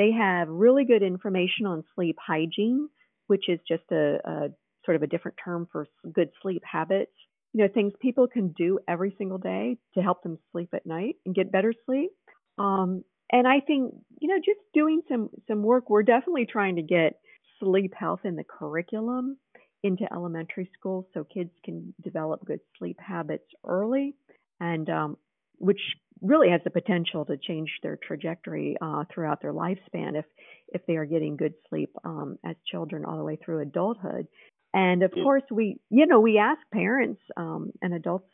they 0.00 0.12
have 0.12 0.48
really 0.48 0.86
good 0.86 1.02
information 1.02 1.66
on 1.66 1.84
sleep 1.94 2.16
hygiene, 2.26 2.88
which 3.26 3.50
is 3.50 3.58
just 3.68 3.82
a, 3.92 4.16
a 4.24 4.48
sort 4.86 4.96
of 4.96 5.02
a 5.02 5.06
different 5.06 5.36
term 5.44 5.68
for 5.70 5.86
good 6.10 6.30
sleep 6.40 6.62
habits. 6.64 7.12
You 7.52 7.62
know, 7.62 7.68
things 7.68 7.92
people 8.00 8.26
can 8.26 8.54
do 8.56 8.78
every 8.88 9.14
single 9.18 9.36
day 9.36 9.76
to 9.94 10.00
help 10.00 10.22
them 10.22 10.38
sleep 10.52 10.70
at 10.72 10.86
night 10.86 11.16
and 11.26 11.34
get 11.34 11.52
better 11.52 11.74
sleep. 11.84 12.12
Um, 12.56 13.04
and 13.30 13.46
I 13.46 13.60
think, 13.60 13.92
you 14.20 14.28
know, 14.28 14.38
just 14.38 14.60
doing 14.72 15.02
some 15.06 15.28
some 15.46 15.62
work, 15.62 15.90
we're 15.90 16.02
definitely 16.02 16.46
trying 16.46 16.76
to 16.76 16.82
get 16.82 17.20
sleep 17.58 17.92
health 17.94 18.20
in 18.24 18.36
the 18.36 18.44
curriculum 18.44 19.36
into 19.82 20.10
elementary 20.10 20.70
schools 20.78 21.04
so 21.12 21.24
kids 21.24 21.50
can 21.62 21.92
develop 22.02 22.42
good 22.46 22.60
sleep 22.78 22.96
habits 22.98 23.44
early 23.66 24.14
and 24.60 24.88
um, 24.88 25.18
which 25.58 25.80
really 26.22 26.50
has 26.50 26.60
the 26.64 26.70
potential 26.70 27.24
to 27.24 27.36
change 27.36 27.70
their 27.82 27.98
trajectory 28.06 28.76
uh, 28.80 29.04
throughout 29.12 29.40
their 29.42 29.52
lifespan 29.52 30.18
if 30.18 30.24
if 30.68 30.84
they 30.86 30.96
are 30.96 31.04
getting 31.04 31.36
good 31.36 31.54
sleep 31.68 31.90
um, 32.04 32.38
as 32.44 32.56
children 32.70 33.04
all 33.04 33.16
the 33.16 33.24
way 33.24 33.36
through 33.36 33.60
adulthood. 33.60 34.26
And 34.72 35.02
of 35.02 35.12
course, 35.12 35.42
we 35.50 35.80
you 35.90 36.06
know 36.06 36.20
we 36.20 36.38
ask 36.38 36.60
parents 36.72 37.20
um, 37.36 37.72
and 37.82 37.94
adults 37.94 38.28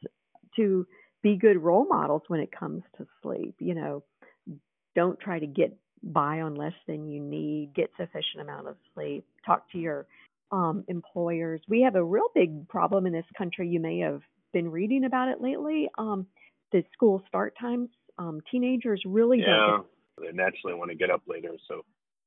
to 0.56 0.86
be 1.22 1.36
good 1.36 1.62
role 1.62 1.86
models 1.88 2.22
when 2.28 2.40
it 2.40 2.50
comes 2.52 2.82
to 2.98 3.06
sleep. 3.22 3.54
You 3.58 3.74
know, 3.74 4.04
don't 4.94 5.18
try 5.18 5.38
to 5.38 5.46
get 5.46 5.76
by 6.02 6.40
on 6.40 6.54
less 6.54 6.74
than 6.86 7.08
you 7.08 7.20
need. 7.20 7.74
Get 7.74 7.90
sufficient 7.96 8.42
amount 8.42 8.68
of 8.68 8.76
sleep. 8.94 9.24
Talk 9.44 9.70
to 9.72 9.78
your 9.78 10.06
um, 10.52 10.84
employers. 10.88 11.60
We 11.68 11.82
have 11.82 11.96
a 11.96 12.04
real 12.04 12.28
big 12.34 12.68
problem 12.68 13.06
in 13.06 13.12
this 13.12 13.24
country. 13.36 13.68
You 13.68 13.80
may 13.80 13.98
have 14.00 14.20
been 14.52 14.70
reading 14.70 15.04
about 15.04 15.28
it 15.28 15.40
lately. 15.40 15.88
Um, 15.98 16.26
the 16.72 16.84
school 16.92 17.22
start 17.28 17.54
times. 17.60 17.88
Um, 18.18 18.40
teenagers 18.50 19.02
really 19.04 19.40
yeah, 19.40 19.46
don't. 19.46 19.86
they 20.18 20.32
naturally 20.32 20.74
want 20.74 20.90
to 20.90 20.96
get 20.96 21.10
up 21.10 21.22
later, 21.26 21.52
so 21.68 21.84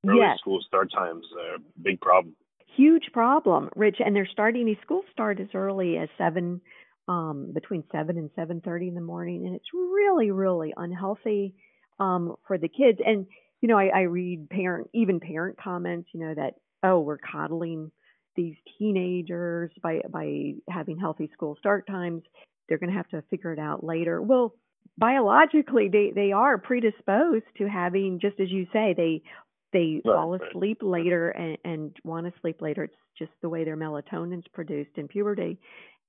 early 0.07 0.19
yes. 0.19 0.37
school 0.39 0.59
start 0.65 0.91
times 0.91 1.25
are 1.39 1.55
a 1.55 1.59
big 1.81 1.99
problem. 1.99 2.35
Huge 2.75 3.09
problem, 3.11 3.69
Rich, 3.75 3.97
and 3.99 4.15
they're 4.15 4.29
starting 4.31 4.65
these 4.65 4.77
school 4.83 5.01
start 5.11 5.39
as 5.39 5.47
early 5.53 5.97
as 5.97 6.07
seven, 6.17 6.61
um, 7.07 7.51
between 7.53 7.83
seven 7.91 8.17
and 8.17 8.29
seven 8.35 8.61
thirty 8.61 8.87
in 8.87 8.95
the 8.95 9.01
morning, 9.01 9.45
and 9.47 9.55
it's 9.55 9.73
really, 9.73 10.31
really 10.31 10.73
unhealthy 10.77 11.55
um, 11.99 12.35
for 12.47 12.57
the 12.57 12.69
kids. 12.69 12.99
And 13.03 13.25
you 13.61 13.67
know, 13.67 13.77
I, 13.77 13.87
I 13.93 14.01
read 14.01 14.49
parent, 14.49 14.89
even 14.93 15.19
parent 15.19 15.57
comments, 15.61 16.09
you 16.13 16.19
know, 16.21 16.33
that 16.35 16.53
oh, 16.83 16.99
we're 16.99 17.17
coddling 17.17 17.91
these 18.35 18.55
teenagers 18.77 19.71
by 19.81 20.01
by 20.09 20.53
having 20.69 20.97
healthy 20.97 21.29
school 21.33 21.57
start 21.59 21.87
times 21.87 22.21
they're 22.69 22.77
going 22.77 22.91
to 22.91 22.97
have 22.97 23.09
to 23.09 23.23
figure 23.29 23.51
it 23.51 23.59
out 23.59 23.83
later. 23.83 24.21
Well, 24.21 24.53
biologically, 24.97 25.89
they 25.91 26.11
they 26.13 26.31
are 26.31 26.57
predisposed 26.57 27.45
to 27.57 27.67
having, 27.67 28.19
just 28.21 28.39
as 28.39 28.49
you 28.49 28.67
say, 28.71 28.93
they 28.95 29.23
they 29.73 30.01
right, 30.05 30.15
fall 30.15 30.35
asleep 30.35 30.79
right. 30.81 30.89
later 30.89 31.29
and, 31.29 31.57
and 31.65 31.97
want 32.03 32.25
to 32.25 32.39
sleep 32.41 32.61
later. 32.61 32.85
It's 32.85 32.95
just 33.17 33.31
the 33.41 33.49
way 33.49 33.63
their 33.63 33.77
melatonin's 33.77 34.47
produced 34.53 34.91
in 34.97 35.07
puberty. 35.07 35.59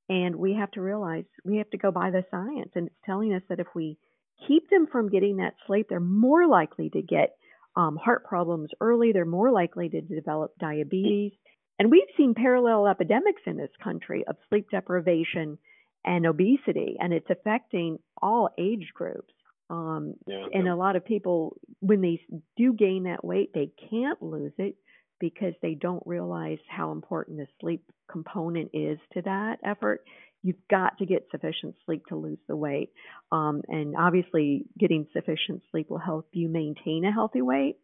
And 0.08 0.36
we 0.36 0.54
have 0.54 0.70
to 0.72 0.80
realize 0.80 1.24
we 1.44 1.58
have 1.58 1.70
to 1.70 1.78
go 1.78 1.90
by 1.90 2.10
the 2.10 2.24
science, 2.30 2.70
and 2.74 2.88
it's 2.88 2.96
telling 3.06 3.32
us 3.32 3.42
that 3.48 3.60
if 3.60 3.68
we 3.74 3.96
keep 4.48 4.68
them 4.70 4.86
from 4.90 5.08
getting 5.08 5.36
that 5.36 5.54
sleep, 5.66 5.86
they're 5.88 6.00
more 6.00 6.46
likely 6.48 6.90
to 6.90 7.02
get 7.02 7.36
um, 7.76 7.96
heart 7.96 8.24
problems 8.24 8.70
early. 8.80 9.12
They're 9.12 9.24
more 9.24 9.52
likely 9.52 9.88
to 9.88 10.00
develop 10.00 10.52
diabetes. 10.58 11.32
And 11.78 11.90
we've 11.90 12.02
seen 12.16 12.34
parallel 12.34 12.88
epidemics 12.88 13.42
in 13.46 13.56
this 13.56 13.70
country 13.82 14.24
of 14.26 14.36
sleep 14.48 14.68
deprivation 14.70 15.58
and 16.04 16.26
obesity, 16.26 16.96
and 16.98 17.12
it's 17.12 17.30
affecting 17.30 17.98
all 18.20 18.48
age 18.58 18.88
groups. 18.94 19.32
Um, 19.68 20.14
yeah, 20.26 20.46
and 20.52 20.68
a 20.68 20.74
lot 20.74 20.96
of 20.96 21.04
people, 21.04 21.56
when 21.80 22.00
they 22.00 22.20
do 22.56 22.72
gain 22.72 23.04
that 23.04 23.24
weight, 23.24 23.50
they 23.54 23.70
can't 23.90 24.20
lose 24.20 24.52
it 24.58 24.74
because 25.20 25.52
they 25.62 25.74
don't 25.74 26.02
realize 26.06 26.58
how 26.68 26.92
important 26.92 27.38
the 27.38 27.46
sleep 27.60 27.84
component 28.10 28.70
is 28.72 28.98
to 29.12 29.22
that 29.22 29.58
effort. 29.64 30.02
you've 30.42 30.56
got 30.70 30.98
to 30.98 31.06
get 31.06 31.26
sufficient 31.30 31.74
sleep 31.84 32.02
to 32.06 32.16
lose 32.16 32.38
the 32.48 32.56
weight. 32.56 32.90
Um, 33.30 33.62
and 33.68 33.94
obviously, 33.96 34.64
getting 34.78 35.06
sufficient 35.12 35.62
sleep 35.70 35.90
will 35.90 35.98
help 35.98 36.28
you 36.32 36.48
maintain 36.48 37.04
a 37.04 37.12
healthy 37.12 37.42
weight. 37.42 37.76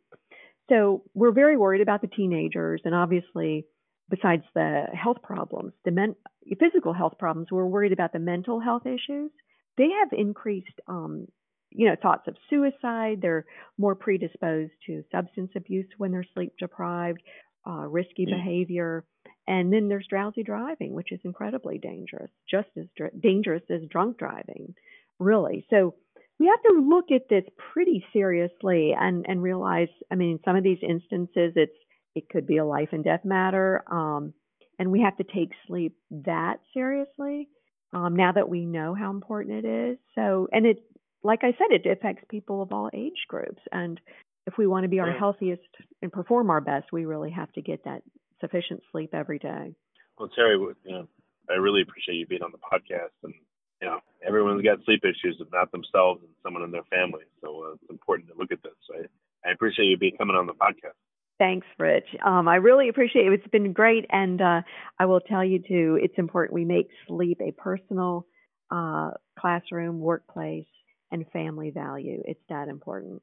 So 0.69 1.03
we're 1.15 1.33
very 1.33 1.57
worried 1.57 1.83
about 1.83 2.01
the 2.01 2.09
teenagers, 2.09 2.81
and 2.85 2.95
obviously, 2.95 3.67
besides 4.09 4.45
the 4.55 4.85
health 4.93 5.19
problems, 5.23 5.73
the 5.85 5.91
men- 5.91 6.17
physical 6.59 6.93
health 6.93 7.15
problems, 7.19 7.49
we're 7.51 7.67
worried 7.67 7.93
about 7.93 8.13
the 8.13 8.19
mental 8.19 8.61
health 8.61 8.87
issues. 8.87 9.31
They 9.77 9.89
have 10.01 10.09
increased, 10.13 10.81
um, 10.87 11.27
you 11.71 11.87
know, 11.87 11.97
thoughts 12.01 12.29
of 12.29 12.37
suicide. 12.49 13.19
They're 13.21 13.47
more 13.79 13.95
predisposed 13.95 14.73
to 14.87 15.05
substance 15.13 15.51
abuse 15.57 15.89
when 15.99 16.13
they're 16.13 16.25
sleep 16.35 16.53
deprived, 16.59 17.21
uh, 17.67 17.87
risky 17.89 18.27
mm. 18.27 18.37
behavior, 18.37 19.05
and 19.47 19.73
then 19.73 19.89
there's 19.89 20.07
drowsy 20.09 20.43
driving, 20.43 20.95
which 20.95 21.13
is 21.13 21.21
incredibly 21.25 21.79
dangerous, 21.79 22.31
just 22.51 22.69
as 22.77 22.87
dr- 22.97 23.21
dangerous 23.21 23.63
as 23.71 23.83
drunk 23.91 24.19
driving, 24.19 24.75
really. 25.19 25.67
So 25.71 25.95
we 26.39 26.47
have 26.47 26.63
to 26.63 26.87
look 26.89 27.07
at 27.11 27.29
this 27.29 27.45
pretty 27.73 28.05
seriously 28.13 28.93
and, 28.99 29.25
and 29.29 29.43
realize, 29.43 29.89
I 30.11 30.17
mean, 30.17 30.39
some 30.45 30.57
of 30.57 30.65
these 30.65 30.79
instances, 30.83 31.53
it's 31.57 31.77
it 32.17 32.29
could 32.29 32.47
be 32.47 32.57
a 32.57 32.65
life 32.65 32.89
and 32.93 33.05
death 33.05 33.25
matter, 33.25 33.85
um, 33.91 34.33
and 34.79 34.91
we 34.91 35.03
have 35.03 35.17
to 35.19 35.25
take 35.25 35.51
sleep 35.67 35.97
that 36.11 36.57
seriously. 36.75 37.49
Um, 37.93 38.17
now 38.17 38.33
that 38.33 38.49
we 38.49 38.65
know 38.65 38.95
how 38.95 39.11
important 39.11 39.65
it 39.65 39.69
is, 39.69 39.99
so 40.15 40.49
and 40.51 40.67
it, 40.67 40.83
like 41.23 41.41
I 41.43 41.53
said, 41.53 41.71
it 41.71 41.87
affects 41.87 42.25
people 42.29 42.63
of 42.63 42.73
all 42.73 42.91
age 42.93 43.27
groups, 43.29 43.63
and 43.71 44.01
if 44.47 44.55
we 44.59 44.67
want 44.67 44.85
to 44.85 44.89
be 44.89 45.01
our 45.01 45.13
healthiest 45.13 45.63
and 46.03 46.13
perform 46.13 46.51
our 46.51 46.61
best, 46.61 46.87
we 46.93 47.05
really 47.05 47.31
have 47.31 47.53
to 47.53 47.63
get 47.63 47.85
that 47.85 48.03
sufficient 48.41 48.81
sleep 48.93 49.11
every 49.13 49.39
day. 49.39 49.75
Well, 50.19 50.29
Terry, 50.35 50.57
you 50.57 50.93
know, 50.93 51.09
I 51.51 51.55
really 51.55 51.83
appreciate 51.83 52.17
you 52.17 52.27
being 52.27 52.43
on 52.43 52.53
the 52.53 52.59
podcast, 52.59 53.15
and 53.23 53.35
you 53.83 53.89
know, 53.89 54.01
everyone's 54.27 54.63
got 54.63 54.79
sleep 54.85 55.03
issues, 55.05 55.37
if 55.41 55.49
not 55.53 55.71
themselves 55.73 56.23
and 56.23 56.33
someone 56.43 56.63
in 56.63 56.71
their 56.71 56.87
family. 56.91 57.25
So 57.43 57.65
uh, 57.65 57.75
it's 57.75 57.91
important 57.91 58.29
to 58.29 58.35
look 58.39 58.53
at 58.53 58.63
this. 58.63 58.73
I, 58.95 59.49
I 59.49 59.53
appreciate 59.53 59.87
you 59.87 59.99
being 59.99 60.17
coming 60.17 60.37
on 60.37 60.47
the 60.47 60.55
podcast. 60.55 60.97
Thanks, 61.39 61.67
Rich. 61.79 62.09
Um, 62.25 62.49
I 62.49 62.57
really 62.57 62.89
appreciate 62.89 63.27
it. 63.27 63.33
It's 63.35 63.49
been 63.49 63.73
great, 63.73 64.07
and 64.09 64.41
uh, 64.41 64.63
I 64.99 65.05
will 65.05 65.21
tell 65.21 65.45
you 65.45 65.59
too. 65.59 65.99
It's 66.01 66.15
important 66.17 66.55
we 66.55 66.65
make 66.65 66.89
sleep 67.07 67.41
a 67.43 67.53
personal 67.53 68.27
uh, 68.71 69.11
classroom, 69.39 70.01
workplace, 70.01 70.67
and 71.11 71.27
family 71.33 71.71
value. 71.71 72.23
It's 72.25 72.41
that 72.49 72.69
important. 72.69 73.23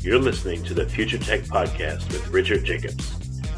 You're 0.00 0.18
listening 0.18 0.62
to 0.64 0.74
the 0.74 0.86
Future 0.86 1.18
Tech 1.18 1.40
Podcast 1.42 2.12
with 2.12 2.28
Richard 2.28 2.64
Jacobs. 2.64 3.10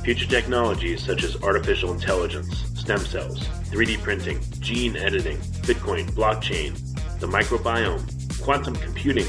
Future 0.04 0.26
technologies 0.26 1.04
such 1.04 1.24
as 1.24 1.42
artificial 1.42 1.92
intelligence, 1.92 2.64
stem 2.78 3.00
cells, 3.00 3.40
3D 3.70 4.00
printing, 4.00 4.40
gene 4.60 4.96
editing, 4.96 5.38
Bitcoin, 5.66 6.08
blockchain, 6.12 6.78
the 7.18 7.26
microbiome, 7.26 8.15
quantum 8.46 8.76
computing, 8.76 9.26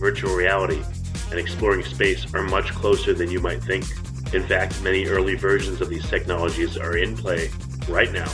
virtual 0.00 0.34
reality, 0.34 0.82
and 1.30 1.38
exploring 1.38 1.84
space 1.84 2.32
are 2.34 2.42
much 2.42 2.70
closer 2.70 3.12
than 3.12 3.30
you 3.30 3.38
might 3.38 3.62
think. 3.62 3.84
In 4.32 4.42
fact, 4.42 4.82
many 4.82 5.04
early 5.06 5.34
versions 5.34 5.82
of 5.82 5.90
these 5.90 6.08
technologies 6.08 6.76
are 6.76 6.96
in 6.96 7.14
play 7.14 7.50
right 7.88 8.10
now, 8.10 8.32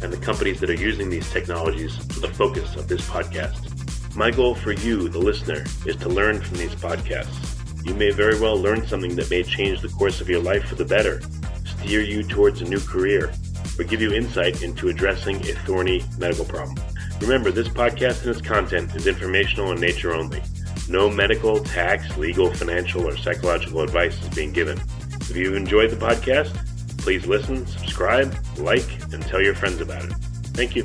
and 0.00 0.12
the 0.12 0.24
companies 0.24 0.60
that 0.60 0.70
are 0.70 0.74
using 0.74 1.10
these 1.10 1.28
technologies 1.32 1.98
are 2.16 2.20
the 2.20 2.32
focus 2.32 2.76
of 2.76 2.86
this 2.86 3.00
podcast. 3.08 4.16
My 4.16 4.30
goal 4.30 4.54
for 4.54 4.72
you, 4.72 5.08
the 5.08 5.18
listener, 5.18 5.64
is 5.84 5.96
to 5.96 6.08
learn 6.08 6.40
from 6.40 6.58
these 6.58 6.74
podcasts 6.76 7.52
you 7.84 7.94
may 7.94 8.12
very 8.12 8.38
well 8.38 8.56
learn 8.56 8.86
something 8.86 9.16
that 9.16 9.28
may 9.28 9.42
change 9.42 9.80
the 9.80 9.88
course 9.88 10.20
of 10.20 10.28
your 10.28 10.40
life 10.40 10.64
for 10.66 10.76
the 10.76 10.84
better, 10.84 11.20
steer 11.64 12.00
you 12.00 12.22
towards 12.22 12.62
a 12.62 12.64
new 12.64 12.78
career, 12.78 13.32
or 13.76 13.84
give 13.84 14.00
you 14.00 14.12
insight 14.12 14.62
into 14.62 14.88
addressing 14.88 15.36
a 15.48 15.54
thorny 15.66 16.04
medical 16.16 16.44
problem. 16.44 16.76
Remember, 17.22 17.52
this 17.52 17.68
podcast 17.68 18.22
and 18.22 18.30
its 18.30 18.40
content 18.40 18.96
is 18.96 19.06
informational 19.06 19.70
in 19.70 19.80
nature 19.80 20.12
only. 20.12 20.42
No 20.88 21.08
medical, 21.08 21.62
tax, 21.62 22.18
legal, 22.18 22.52
financial, 22.52 23.06
or 23.06 23.16
psychological 23.16 23.80
advice 23.82 24.20
is 24.20 24.28
being 24.30 24.52
given. 24.52 24.82
If 25.20 25.36
you've 25.36 25.54
enjoyed 25.54 25.90
the 25.90 25.96
podcast, 25.96 26.52
please 26.98 27.24
listen, 27.24 27.64
subscribe, 27.68 28.36
like, 28.58 28.90
and 29.12 29.22
tell 29.22 29.40
your 29.40 29.54
friends 29.54 29.80
about 29.80 30.04
it. 30.04 30.12
Thank 30.52 30.74
you. 30.74 30.82